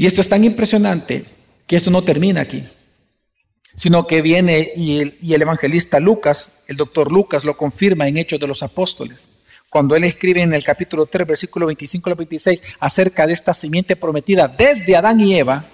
Y 0.00 0.06
esto 0.06 0.22
es 0.22 0.30
tan 0.30 0.44
impresionante 0.44 1.26
que 1.66 1.76
esto 1.76 1.90
no 1.90 2.02
termina 2.02 2.40
aquí, 2.40 2.64
sino 3.74 4.06
que 4.06 4.22
viene 4.22 4.70
y 4.74 4.98
el, 4.98 5.42
evangelista 5.42 6.00
Lucas, 6.00 6.62
el 6.68 6.78
doctor 6.78 7.12
Lucas, 7.12 7.44
lo 7.44 7.54
confirma 7.54 8.08
en 8.08 8.16
Hechos 8.16 8.40
de 8.40 8.46
los 8.46 8.62
Apóstoles 8.62 9.28
cuando 9.68 9.94
él 9.94 10.04
escribe 10.04 10.40
en 10.40 10.54
el 10.54 10.64
capítulo 10.64 11.04
3, 11.04 11.26
versículo 11.26 11.66
25 11.66 12.08
al 12.08 12.16
26, 12.16 12.62
acerca 12.80 13.26
de 13.26 13.34
esta 13.34 13.52
simiente 13.52 13.94
prometida 13.94 14.48
desde 14.48 14.96
Adán 14.96 15.20
y 15.20 15.36
Eva, 15.36 15.66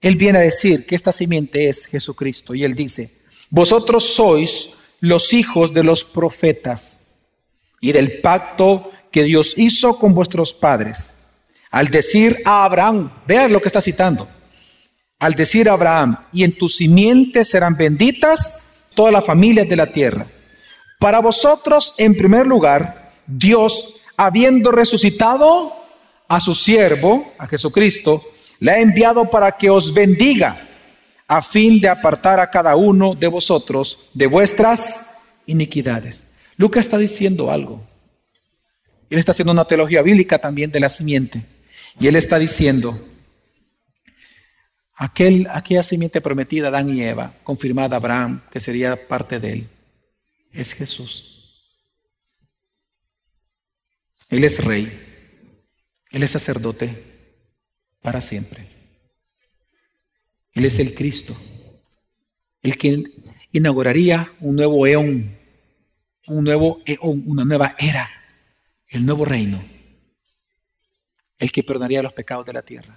él 0.00 0.14
viene 0.14 0.38
a 0.38 0.42
decir 0.42 0.86
que 0.86 0.94
esta 0.94 1.10
simiente 1.10 1.68
es 1.68 1.86
Jesucristo. 1.86 2.54
Y 2.54 2.62
él 2.62 2.76
dice, 2.76 3.12
vosotros 3.50 4.14
sois 4.14 4.78
los 5.00 5.32
hijos 5.32 5.74
de 5.74 5.82
los 5.82 6.04
profetas 6.04 7.10
y 7.80 7.90
del 7.90 8.20
pacto 8.20 8.92
que 9.10 9.24
Dios 9.24 9.54
hizo 9.58 9.98
con 9.98 10.14
vuestros 10.14 10.54
padres. 10.54 11.10
Al 11.70 11.88
decir 11.88 12.38
a 12.44 12.64
Abraham, 12.64 13.10
vean 13.26 13.52
lo 13.52 13.60
que 13.60 13.68
está 13.68 13.80
citando, 13.80 14.28
al 15.18 15.34
decir 15.34 15.68
a 15.68 15.74
Abraham, 15.74 16.16
y 16.32 16.42
en 16.42 16.56
tu 16.56 16.68
simiente 16.68 17.44
serán 17.44 17.76
benditas 17.76 18.64
todas 18.94 19.12
las 19.12 19.24
familias 19.24 19.68
de 19.68 19.76
la 19.76 19.86
tierra. 19.92 20.26
Para 20.98 21.20
vosotros, 21.20 21.94
en 21.98 22.16
primer 22.16 22.46
lugar, 22.46 23.12
Dios, 23.26 24.00
habiendo 24.16 24.72
resucitado 24.72 25.72
a 26.26 26.40
su 26.40 26.54
siervo, 26.54 27.32
a 27.38 27.46
Jesucristo, 27.46 28.22
le 28.58 28.72
ha 28.72 28.80
enviado 28.80 29.30
para 29.30 29.52
que 29.52 29.70
os 29.70 29.94
bendiga, 29.94 30.66
a 31.26 31.42
fin 31.42 31.80
de 31.80 31.88
apartar 31.88 32.40
a 32.40 32.50
cada 32.50 32.74
uno 32.74 33.14
de 33.14 33.28
vosotros 33.28 34.10
de 34.14 34.26
vuestras 34.26 35.18
iniquidades. 35.46 36.26
Lucas 36.56 36.86
está 36.86 36.98
diciendo 36.98 37.52
algo. 37.52 37.86
Él 39.08 39.18
está 39.18 39.30
haciendo 39.30 39.52
una 39.52 39.64
teología 39.64 40.02
bíblica 40.02 40.38
también 40.38 40.72
de 40.72 40.80
la 40.80 40.88
simiente. 40.88 41.44
Y 41.98 42.06
él 42.06 42.16
está 42.16 42.38
diciendo, 42.38 42.98
aquel, 44.94 45.48
aquella 45.50 45.82
simiente 45.82 46.20
prometida, 46.20 46.68
Adán 46.68 46.88
y 46.90 47.02
Eva, 47.02 47.34
confirmada 47.42 47.96
a 47.96 47.98
Abraham, 47.98 48.42
que 48.50 48.60
sería 48.60 49.08
parte 49.08 49.40
de 49.40 49.52
él 49.52 49.68
es 50.52 50.72
Jesús. 50.72 51.36
Él 54.28 54.44
es 54.44 54.62
rey. 54.64 54.90
Él 56.10 56.22
es 56.22 56.30
sacerdote 56.30 57.04
para 58.00 58.20
siempre. 58.20 58.66
Él 60.52 60.64
es 60.64 60.78
el 60.78 60.94
Cristo. 60.94 61.36
El 62.62 62.76
que 62.76 63.04
inauguraría 63.52 64.32
un 64.40 64.56
nuevo 64.56 64.86
eón, 64.86 65.36
un 66.26 66.44
nuevo 66.44 66.80
eón, 66.84 67.24
una 67.26 67.44
nueva 67.44 67.76
era, 67.78 68.08
el 68.88 69.06
nuevo 69.06 69.24
reino. 69.24 69.64
El 71.40 71.50
que 71.50 71.64
perdonaría 71.64 72.02
los 72.02 72.12
pecados 72.12 72.46
de 72.46 72.52
la 72.52 72.62
tierra. 72.62 72.96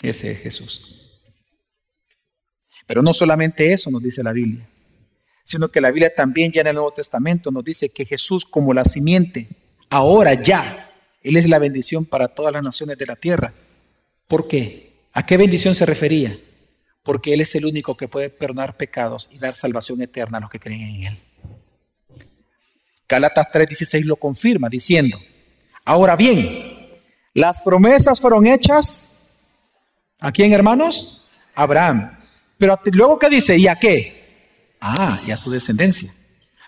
Ese 0.00 0.30
es 0.30 0.38
Jesús. 0.38 1.20
Pero 2.86 3.02
no 3.02 3.12
solamente 3.12 3.72
eso 3.72 3.90
nos 3.90 4.02
dice 4.02 4.22
la 4.22 4.32
Biblia 4.32 4.68
sino 5.44 5.68
que 5.68 5.80
la 5.80 5.90
Biblia 5.90 6.12
también 6.14 6.50
ya 6.50 6.62
en 6.62 6.68
el 6.68 6.74
Nuevo 6.74 6.92
Testamento 6.92 7.50
nos 7.50 7.64
dice 7.64 7.90
que 7.90 8.06
Jesús 8.06 8.46
como 8.46 8.72
la 8.72 8.84
simiente, 8.84 9.48
ahora 9.90 10.34
ya, 10.34 10.90
Él 11.22 11.36
es 11.36 11.48
la 11.48 11.58
bendición 11.58 12.06
para 12.06 12.28
todas 12.28 12.52
las 12.52 12.62
naciones 12.62 12.96
de 12.96 13.06
la 13.06 13.14
tierra. 13.14 13.52
¿Por 14.26 14.48
qué? 14.48 14.94
¿A 15.12 15.24
qué 15.26 15.36
bendición 15.36 15.74
se 15.74 15.84
refería? 15.84 16.38
Porque 17.02 17.34
Él 17.34 17.42
es 17.42 17.54
el 17.54 17.66
único 17.66 17.94
que 17.96 18.08
puede 18.08 18.30
perdonar 18.30 18.78
pecados 18.78 19.28
y 19.30 19.38
dar 19.38 19.54
salvación 19.54 20.00
eterna 20.00 20.38
a 20.38 20.40
los 20.40 20.50
que 20.50 20.58
creen 20.58 20.80
en 20.80 21.06
Él. 21.06 21.18
Galatas 23.06 23.48
3:16 23.52 24.04
lo 24.04 24.16
confirma 24.16 24.70
diciendo, 24.70 25.20
ahora 25.84 26.16
bien, 26.16 26.73
las 27.34 27.60
promesas 27.60 28.20
fueron 28.20 28.46
hechas, 28.46 29.10
¿a 30.20 30.30
quién 30.30 30.52
hermanos? 30.52 31.30
Abraham. 31.54 32.16
Pero 32.56 32.78
luego 32.92 33.18
¿qué 33.18 33.28
dice? 33.28 33.58
¿Y 33.58 33.66
a 33.66 33.76
qué? 33.76 34.76
Ah, 34.80 35.20
y 35.26 35.32
a 35.32 35.36
su 35.36 35.50
descendencia. 35.50 36.12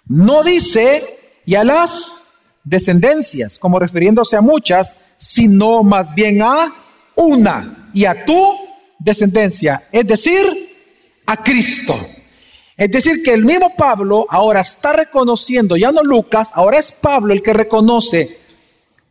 No 0.07 0.43
dice 0.43 1.05
y 1.45 1.55
a 1.55 1.65
las 1.65 2.33
descendencias, 2.65 3.59
como 3.59 3.79
refiriéndose 3.79 4.37
a 4.37 4.41
muchas, 4.41 4.97
sino 5.17 5.85
más 5.85 6.13
bien 6.15 6.43
a 6.43 6.67
una 7.15 7.91
y 7.95 8.05
a 8.05 8.25
tu 8.25 8.57
descendencia, 8.99 9.89
es 9.93 10.07
decir, 10.07 10.45
a 11.27 11.37
Cristo. 11.37 11.97
Es 12.77 12.91
decir, 12.91 13.23
que 13.23 13.33
el 13.33 13.45
mismo 13.45 13.75
Pablo 13.77 14.27
ahora 14.29 14.61
está 14.61 14.93
reconociendo, 14.93 15.77
ya 15.77 15.93
no 15.93 16.03
Lucas, 16.03 16.51
ahora 16.55 16.79
es 16.79 16.91
Pablo 16.93 17.33
el 17.33 17.43
que 17.43 17.55
reconoce 17.55 18.46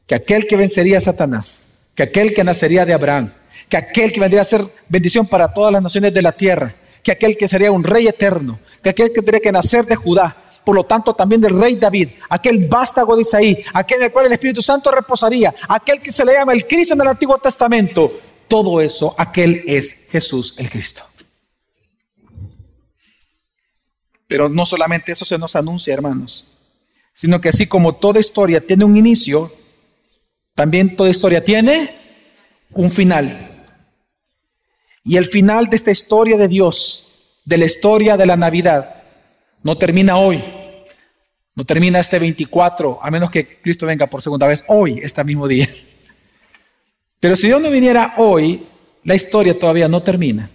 que 0.08 0.16
aquel 0.16 0.48
que 0.48 0.56
vencería 0.56 0.98
a 0.98 1.02
Satanás, 1.02 1.68
que 1.96 2.04
aquel 2.04 2.34
que 2.34 2.44
nacería 2.44 2.86
de 2.86 2.94
Abraham, 2.94 3.34
que 3.70 3.78
aquel 3.78 4.12
que 4.12 4.20
vendría 4.20 4.42
a 4.42 4.46
ser 4.46 4.62
bendición 4.88 5.26
para 5.28 5.54
todas 5.54 5.72
las 5.72 5.82
naciones 5.82 6.14
de 6.14 6.22
la 6.22 6.32
tierra, 6.32 6.76
que 7.04 7.12
aquel 7.12 7.38
que 7.38 7.48
sería 7.48 7.72
un 7.72 7.84
rey 7.84 8.08
eterno, 8.08 8.60
que 8.84 8.90
aquel 8.90 9.10
que 9.10 9.22
tendría 9.22 9.40
que 9.40 9.52
nacer 9.52 9.86
de 9.86 9.96
Judá, 9.96 10.36
por 10.64 10.76
lo 10.76 10.84
tanto 10.84 11.14
también 11.14 11.42
del 11.42 11.60
rey 11.60 11.76
David, 11.76 12.10
aquel 12.30 12.68
vástago 12.68 13.16
de 13.16 13.22
Isaí, 13.22 13.64
aquel 13.74 14.00
en 14.00 14.06
el 14.06 14.12
cual 14.12 14.26
el 14.26 14.34
Espíritu 14.34 14.62
Santo 14.62 14.92
reposaría, 14.92 15.54
aquel 15.68 16.02
que 16.02 16.12
se 16.12 16.26
le 16.26 16.34
llama 16.34 16.54
el 16.54 16.66
Cristo 16.68 16.94
en 16.94 17.02
el 17.02 17.08
Antiguo 17.08 17.38
Testamento, 17.38 18.20
todo 18.48 18.82
eso, 18.82 19.16
aquel 19.18 19.64
es 19.68 20.08
Jesús 20.10 20.56
el 20.58 20.70
Cristo. 20.70 21.04
Pero 24.28 24.50
no 24.50 24.66
solamente 24.66 25.12
eso 25.12 25.24
se 25.24 25.38
nos 25.38 25.56
anuncia, 25.56 25.94
hermanos, 25.94 26.52
sino 27.14 27.40
que 27.40 27.50
así 27.50 27.68
como 27.68 27.96
toda 27.96 28.20
historia 28.20 28.60
tiene 28.60 28.84
un 28.84 28.98
inicio, 28.98 29.52
también 30.56 30.96
toda 30.96 31.10
historia 31.10 31.44
tiene 31.44 31.90
un 32.72 32.90
final. 32.90 33.52
Y 35.04 35.18
el 35.18 35.26
final 35.26 35.70
de 35.70 35.76
esta 35.76 35.92
historia 35.92 36.38
de 36.38 36.48
Dios, 36.48 37.42
de 37.46 37.58
la 37.58 37.66
historia 37.66 38.18
de 38.18 38.26
la 38.26 38.38
Navidad, 38.38 39.04
no 39.62 39.78
termina 39.78 40.18
hoy, 40.18 40.42
no 41.54 41.66
termina 41.66 42.00
este 42.00 42.18
24, 42.18 43.00
a 43.02 43.12
menos 43.12 43.30
que 43.30 43.62
Cristo 43.62 43.86
venga 43.86 44.08
por 44.08 44.22
segunda 44.22 44.48
vez 44.48 44.64
hoy, 44.68 45.00
este 45.04 45.24
mismo 45.24 45.48
día. 45.48 45.70
Pero 47.20 47.36
si 47.36 47.48
Dios 47.48 47.62
no 47.62 47.70
viniera 47.70 48.16
hoy, 48.18 48.66
la 49.04 49.16
historia 49.16 49.58
todavía 49.58 49.88
no 49.88 50.02
termina. 50.02 50.50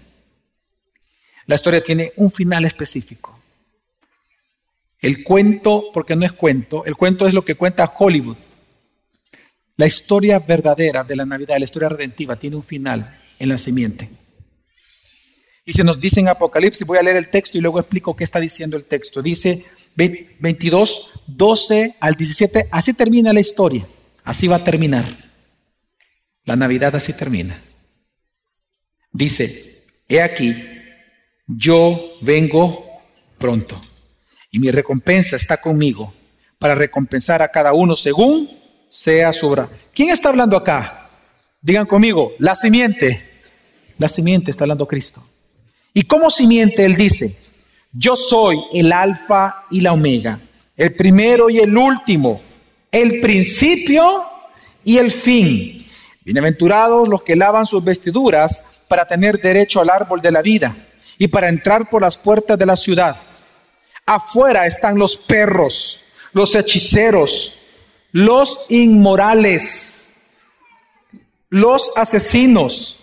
La 1.46 1.54
historia 1.56 1.82
tiene 1.82 2.12
un 2.16 2.30
final 2.30 2.64
específico. 2.64 3.38
El 5.00 5.24
cuento, 5.24 5.86
porque 5.92 6.16
no 6.16 6.24
es 6.24 6.32
cuento, 6.32 6.84
el 6.84 6.96
cuento 6.96 7.26
es 7.26 7.34
lo 7.34 7.44
que 7.44 7.54
cuenta 7.54 7.92
Hollywood. 7.98 8.36
La 9.80 9.86
historia 9.86 10.38
verdadera 10.38 11.04
de 11.04 11.16
la 11.16 11.24
Navidad, 11.24 11.56
la 11.56 11.64
historia 11.64 11.88
redentiva, 11.88 12.36
tiene 12.36 12.54
un 12.54 12.62
final 12.62 13.18
en 13.38 13.48
la 13.48 13.56
simiente. 13.56 14.10
Y 15.64 15.72
se 15.72 15.82
nos 15.82 15.98
dice 15.98 16.20
en 16.20 16.28
Apocalipsis, 16.28 16.86
voy 16.86 16.98
a 16.98 17.02
leer 17.02 17.16
el 17.16 17.30
texto 17.30 17.56
y 17.56 17.62
luego 17.62 17.80
explico 17.80 18.14
qué 18.14 18.24
está 18.24 18.38
diciendo 18.38 18.76
el 18.76 18.84
texto. 18.84 19.22
Dice 19.22 19.64
22, 19.96 21.22
12 21.28 21.96
al 21.98 22.14
17, 22.14 22.68
así 22.70 22.92
termina 22.92 23.32
la 23.32 23.40
historia, 23.40 23.86
así 24.22 24.48
va 24.48 24.56
a 24.56 24.64
terminar. 24.64 25.06
La 26.44 26.56
Navidad 26.56 26.94
así 26.94 27.14
termina. 27.14 27.58
Dice, 29.10 29.86
he 30.10 30.20
aquí, 30.20 30.62
yo 31.46 32.18
vengo 32.20 32.84
pronto 33.38 33.80
y 34.50 34.58
mi 34.58 34.70
recompensa 34.70 35.36
está 35.36 35.56
conmigo 35.56 36.12
para 36.58 36.74
recompensar 36.74 37.40
a 37.40 37.48
cada 37.48 37.72
uno 37.72 37.96
según 37.96 38.59
sea 38.90 39.32
su 39.32 39.48
obra. 39.48 39.68
¿Quién 39.94 40.10
está 40.10 40.28
hablando 40.28 40.56
acá? 40.56 41.08
Digan 41.62 41.86
conmigo, 41.86 42.32
la 42.38 42.54
simiente. 42.54 43.42
La 43.96 44.08
simiente 44.08 44.50
está 44.50 44.64
hablando 44.64 44.86
Cristo. 44.86 45.22
¿Y 45.94 46.02
cómo 46.02 46.30
simiente 46.30 46.84
Él 46.84 46.96
dice? 46.96 47.38
Yo 47.92 48.16
soy 48.16 48.60
el 48.72 48.92
alfa 48.92 49.64
y 49.70 49.80
la 49.80 49.92
omega, 49.92 50.40
el 50.76 50.94
primero 50.94 51.50
y 51.50 51.58
el 51.58 51.76
último, 51.76 52.40
el 52.92 53.20
principio 53.20 54.24
y 54.84 54.98
el 54.98 55.10
fin. 55.10 55.86
Bienaventurados 56.24 57.08
los 57.08 57.22
que 57.22 57.34
lavan 57.34 57.66
sus 57.66 57.82
vestiduras 57.82 58.82
para 58.86 59.06
tener 59.06 59.40
derecho 59.40 59.80
al 59.80 59.90
árbol 59.90 60.20
de 60.20 60.30
la 60.30 60.42
vida 60.42 60.76
y 61.18 61.28
para 61.28 61.48
entrar 61.48 61.90
por 61.90 62.02
las 62.02 62.16
puertas 62.16 62.58
de 62.58 62.66
la 62.66 62.76
ciudad. 62.76 63.16
Afuera 64.06 64.66
están 64.66 64.98
los 64.98 65.16
perros, 65.16 66.12
los 66.32 66.54
hechiceros, 66.54 67.59
los 68.12 68.66
inmorales, 68.70 70.22
los 71.48 71.96
asesinos, 71.96 72.98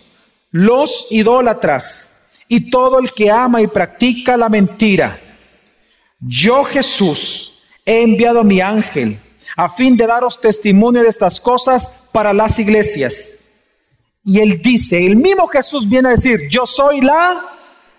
los 0.50 1.06
idólatras 1.10 2.22
y 2.48 2.70
todo 2.70 2.98
el 2.98 3.12
que 3.12 3.30
ama 3.30 3.60
y 3.60 3.66
practica 3.66 4.36
la 4.36 4.48
mentira. 4.48 5.18
Yo 6.20 6.64
Jesús 6.64 7.62
he 7.84 8.02
enviado 8.02 8.42
mi 8.44 8.60
ángel 8.60 9.20
a 9.56 9.68
fin 9.68 9.96
de 9.96 10.06
daros 10.06 10.40
testimonio 10.40 11.02
de 11.02 11.08
estas 11.08 11.40
cosas 11.40 11.88
para 12.12 12.32
las 12.32 12.58
iglesias. 12.58 13.46
Y 14.24 14.40
él 14.40 14.60
dice, 14.62 15.04
el 15.04 15.16
mismo 15.16 15.46
Jesús 15.48 15.88
viene 15.88 16.08
a 16.08 16.12
decir, 16.12 16.48
yo 16.48 16.66
soy 16.66 17.00
la 17.00 17.57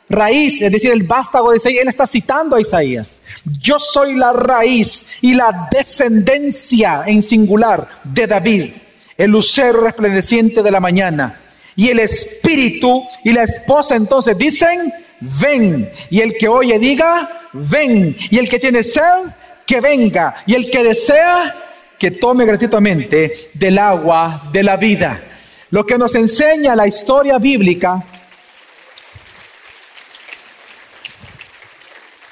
raíz, 0.10 0.62
es 0.62 0.72
decir, 0.72 0.92
el 0.92 1.04
vástago 1.04 1.52
de 1.52 1.58
Isaías, 1.58 1.82
él 1.84 1.88
está 1.88 2.08
citando 2.08 2.56
a 2.56 2.62
Isaías. 2.62 3.20
Yo 3.60 3.80
soy 3.80 4.16
la 4.16 4.34
raíz 4.34 5.18
y 5.22 5.34
la 5.34 5.70
descendencia 5.72 7.04
en 7.06 7.22
singular 7.22 7.88
de 8.04 8.28
David, 8.28 8.72
el 9.18 9.32
lucero 9.32 9.82
resplandeciente 9.82 10.64
de 10.64 10.72
la 10.72 10.80
mañana. 10.80 11.40
Y 11.76 11.90
el 11.90 12.00
espíritu 12.00 13.06
y 13.24 13.32
la 13.32 13.44
esposa 13.44 13.96
entonces 13.96 14.38
dicen, 14.38 14.92
ven. 15.22 15.90
Y 16.10 16.20
el 16.20 16.36
que 16.38 16.48
oye 16.48 16.78
diga, 16.78 17.48
ven. 17.54 18.16
Y 18.30 18.38
el 18.38 18.50
que 18.50 18.60
tiene 18.60 18.84
sed, 18.84 19.30
que 19.66 19.80
venga. 19.80 20.36
Y 20.46 20.56
el 20.56 20.70
que 20.70 20.84
desea, 20.84 21.56
que 21.98 22.12
tome 22.12 22.46
gratuitamente 22.46 23.50
del 23.54 23.78
agua 23.78 24.50
de 24.52 24.64
la 24.64 24.78
vida. 24.78 25.22
Lo 25.70 25.86
que 25.86 25.98
nos 25.98 26.16
enseña 26.16 26.76
la 26.76 26.88
historia 26.88 27.38
bíblica 27.38 28.04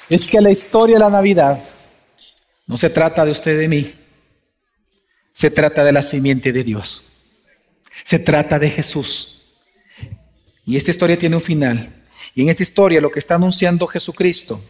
es 0.08 0.26
que 0.26 0.40
la 0.40 0.50
historia 0.50 0.96
de 0.96 1.00
la 1.00 1.10
Navidad 1.10 1.60
no 2.66 2.76
se 2.76 2.90
trata 2.90 3.24
de 3.24 3.30
usted 3.30 3.52
y 3.52 3.56
de 3.56 3.68
mí, 3.68 3.94
se 5.32 5.50
trata 5.50 5.84
de 5.84 5.92
la 5.92 6.02
simiente 6.02 6.52
de 6.52 6.64
Dios, 6.64 7.30
se 8.04 8.18
trata 8.18 8.58
de 8.58 8.70
Jesús. 8.70 9.34
Y 10.64 10.76
esta 10.76 10.90
historia 10.90 11.18
tiene 11.18 11.36
un 11.36 11.42
final. 11.42 11.94
Y 12.34 12.42
en 12.42 12.50
esta 12.50 12.62
historia 12.62 13.00
lo 13.00 13.10
que 13.10 13.18
está 13.18 13.36
anunciando 13.36 13.86
Jesucristo 13.86 14.62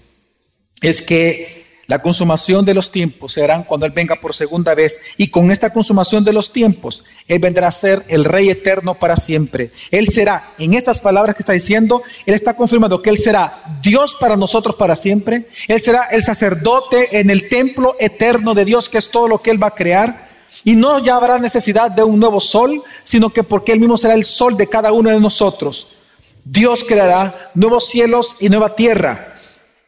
es 0.80 1.02
que 1.02 1.66
la 1.88 2.02
consumación 2.02 2.66
de 2.66 2.74
los 2.74 2.92
tiempos 2.92 3.32
serán 3.32 3.64
cuando 3.64 3.86
Él 3.86 3.92
venga 3.92 4.16
por 4.16 4.34
segunda 4.34 4.74
vez. 4.74 5.00
Y 5.16 5.28
con 5.30 5.50
esta 5.50 5.70
consumación 5.70 6.22
de 6.22 6.34
los 6.34 6.52
tiempos, 6.52 7.02
Él 7.26 7.38
vendrá 7.38 7.68
a 7.68 7.72
ser 7.72 8.04
el 8.08 8.26
Rey 8.26 8.50
eterno 8.50 8.94
para 8.96 9.16
siempre. 9.16 9.70
Él 9.90 10.06
será, 10.06 10.50
en 10.58 10.74
estas 10.74 11.00
palabras 11.00 11.34
que 11.34 11.42
está 11.42 11.54
diciendo, 11.54 12.02
Él 12.26 12.34
está 12.34 12.54
confirmando 12.54 13.00
que 13.00 13.08
Él 13.08 13.16
será 13.16 13.80
Dios 13.82 14.14
para 14.20 14.36
nosotros 14.36 14.76
para 14.76 14.96
siempre. 14.96 15.48
Él 15.66 15.80
será 15.80 16.02
el 16.10 16.22
sacerdote 16.22 17.18
en 17.18 17.30
el 17.30 17.48
templo 17.48 17.96
eterno 17.98 18.52
de 18.52 18.66
Dios, 18.66 18.90
que 18.90 18.98
es 18.98 19.10
todo 19.10 19.26
lo 19.26 19.40
que 19.40 19.50
Él 19.50 19.62
va 19.62 19.68
a 19.68 19.74
crear. 19.74 20.28
Y 20.64 20.76
no 20.76 20.98
ya 20.98 21.16
habrá 21.16 21.38
necesidad 21.38 21.90
de 21.90 22.02
un 22.02 22.20
nuevo 22.20 22.38
sol, 22.38 22.82
sino 23.02 23.30
que 23.30 23.42
porque 23.42 23.72
Él 23.72 23.80
mismo 23.80 23.96
será 23.96 24.12
el 24.12 24.26
sol 24.26 24.58
de 24.58 24.66
cada 24.66 24.92
uno 24.92 25.08
de 25.08 25.20
nosotros. 25.20 25.96
Dios 26.44 26.84
creará 26.86 27.50
nuevos 27.54 27.86
cielos 27.88 28.36
y 28.40 28.50
nueva 28.50 28.74
tierra 28.76 29.37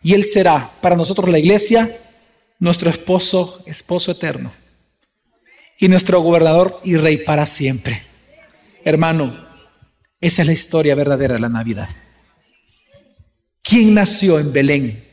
y 0.03 0.15
Él 0.15 0.25
será 0.25 0.71
para 0.81 0.97
nosotros 0.97 1.29
la 1.29 1.39
iglesia 1.39 1.91
nuestro 2.59 2.91
esposo, 2.91 3.63
esposo 3.67 4.13
eterno. 4.13 4.53
Y 5.79 5.89
nuestro 5.89 6.21
gobernador 6.21 6.81
y 6.85 6.97
rey 6.97 7.19
para 7.19 7.47
siempre. 7.47 8.03
Hermano, 8.85 9.49
esa 10.21 10.43
es 10.43 10.47
la 10.47 10.53
historia 10.53 10.95
verdadera 10.95 11.35
de 11.35 11.41
la 11.41 11.49
Navidad. 11.49 11.89
¿Quién 13.63 13.95
nació 13.95 14.39
en 14.39 14.53
Belén? 14.53 15.05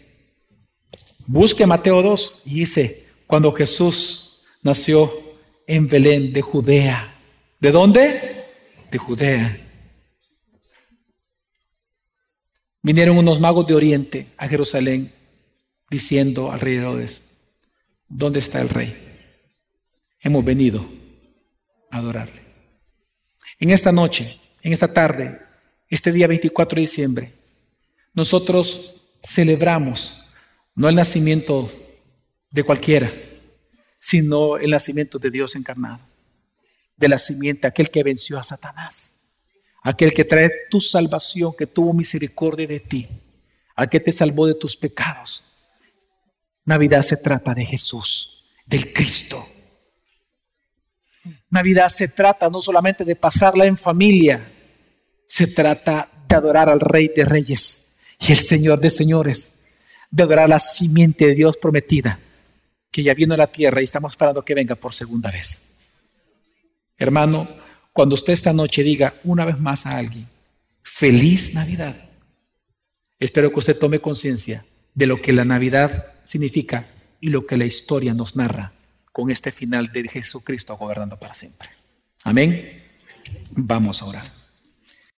Busque 1.25 1.65
Mateo 1.65 2.01
2 2.01 2.43
y 2.45 2.59
dice, 2.61 3.05
cuando 3.25 3.53
Jesús 3.53 4.45
nació 4.61 5.09
en 5.67 5.87
Belén 5.87 6.33
de 6.33 6.41
Judea. 6.41 7.15
¿De 7.59 7.71
dónde? 7.71 8.45
De 8.91 8.97
Judea. 8.97 9.66
Vinieron 12.87 13.17
unos 13.17 13.41
magos 13.41 13.67
de 13.67 13.75
Oriente 13.75 14.27
a 14.37 14.47
Jerusalén 14.47 15.11
diciendo 15.89 16.53
al 16.53 16.61
rey 16.61 16.77
Herodes, 16.77 17.21
¿dónde 18.07 18.39
está 18.39 18.61
el 18.61 18.69
rey? 18.69 18.95
Hemos 20.21 20.45
venido 20.45 20.87
a 21.91 21.97
adorarle. 21.97 22.41
En 23.59 23.71
esta 23.71 23.91
noche, 23.91 24.39
en 24.61 24.71
esta 24.71 24.87
tarde, 24.87 25.37
este 25.89 26.13
día 26.13 26.27
24 26.27 26.77
de 26.77 26.81
diciembre, 26.81 27.33
nosotros 28.13 29.01
celebramos 29.21 30.33
no 30.73 30.87
el 30.87 30.95
nacimiento 30.95 31.69
de 32.49 32.63
cualquiera, 32.63 33.11
sino 33.99 34.55
el 34.55 34.71
nacimiento 34.71 35.19
de 35.19 35.29
Dios 35.29 35.57
encarnado, 35.57 35.99
de 36.95 37.09
la 37.09 37.19
simiente, 37.19 37.67
aquel 37.67 37.91
que 37.91 38.01
venció 38.01 38.39
a 38.39 38.45
Satanás 38.45 39.16
aquel 39.87 40.13
que 40.13 40.25
trae 40.25 40.51
tu 40.69 40.81
salvación, 40.81 41.53
que 41.57 41.65
tuvo 41.65 41.93
misericordia 41.93 42.67
de 42.67 42.81
ti, 42.81 43.07
aquel 43.73 43.89
que 43.89 43.99
te 44.01 44.11
salvó 44.11 44.45
de 44.45 44.55
tus 44.55 44.75
pecados. 44.75 45.45
Navidad 46.65 47.03
se 47.03 47.15
trata 47.15 47.53
de 47.53 47.65
Jesús, 47.65 48.43
del 48.65 48.91
Cristo. 48.91 49.41
Navidad 51.49 51.87
se 51.87 52.09
trata 52.09 52.49
no 52.49 52.61
solamente 52.61 53.05
de 53.05 53.15
pasarla 53.15 53.65
en 53.65 53.77
familia, 53.77 54.51
se 55.25 55.47
trata 55.47 56.11
de 56.27 56.35
adorar 56.35 56.69
al 56.69 56.81
Rey 56.81 57.09
de 57.15 57.23
Reyes 57.23 57.97
y 58.19 58.33
el 58.33 58.39
Señor 58.39 58.81
de 58.81 58.89
Señores, 58.89 59.53
de 60.11 60.23
adorar 60.23 60.49
la 60.49 60.59
simiente 60.59 61.27
de 61.27 61.35
Dios 61.35 61.55
prometida, 61.55 62.19
que 62.91 63.03
ya 63.03 63.13
vino 63.13 63.35
a 63.35 63.37
la 63.37 63.47
tierra 63.47 63.79
y 63.79 63.85
estamos 63.85 64.11
esperando 64.11 64.43
que 64.43 64.53
venga 64.53 64.75
por 64.75 64.93
segunda 64.93 65.31
vez. 65.31 65.85
Hermano, 66.97 67.66
cuando 67.97 68.13
usted 68.13 68.33
esta 68.33 68.53
noche 68.53 68.83
diga 68.83 69.15
una 69.23 69.43
vez 69.43 69.59
más 69.59 69.87
a 69.87 69.97
alguien, 69.97 70.27
feliz 70.83 71.55
Navidad, 71.55 71.95
Espero 73.19 73.51
que 73.51 73.57
usted 73.57 73.75
tome 73.75 74.01
conciencia 74.01 74.63
de 74.93 75.07
lo 75.07 75.19
que 75.19 75.33
la 75.33 75.45
Navidad 75.45 76.13
significa 76.23 76.85
y 77.19 77.29
lo 77.29 77.47
que 77.47 77.57
la 77.57 77.65
historia 77.65 78.13
nos 78.13 78.35
narra 78.35 78.73
con 79.11 79.31
este 79.31 79.49
final 79.49 79.91
de 79.91 80.07
Jesucristo 80.07 80.77
gobernando 80.77 81.17
para 81.17 81.33
siempre. 81.33 81.69
Amén. 82.23 82.83
Vamos 83.49 84.03
a 84.03 84.05
orar. 84.05 84.36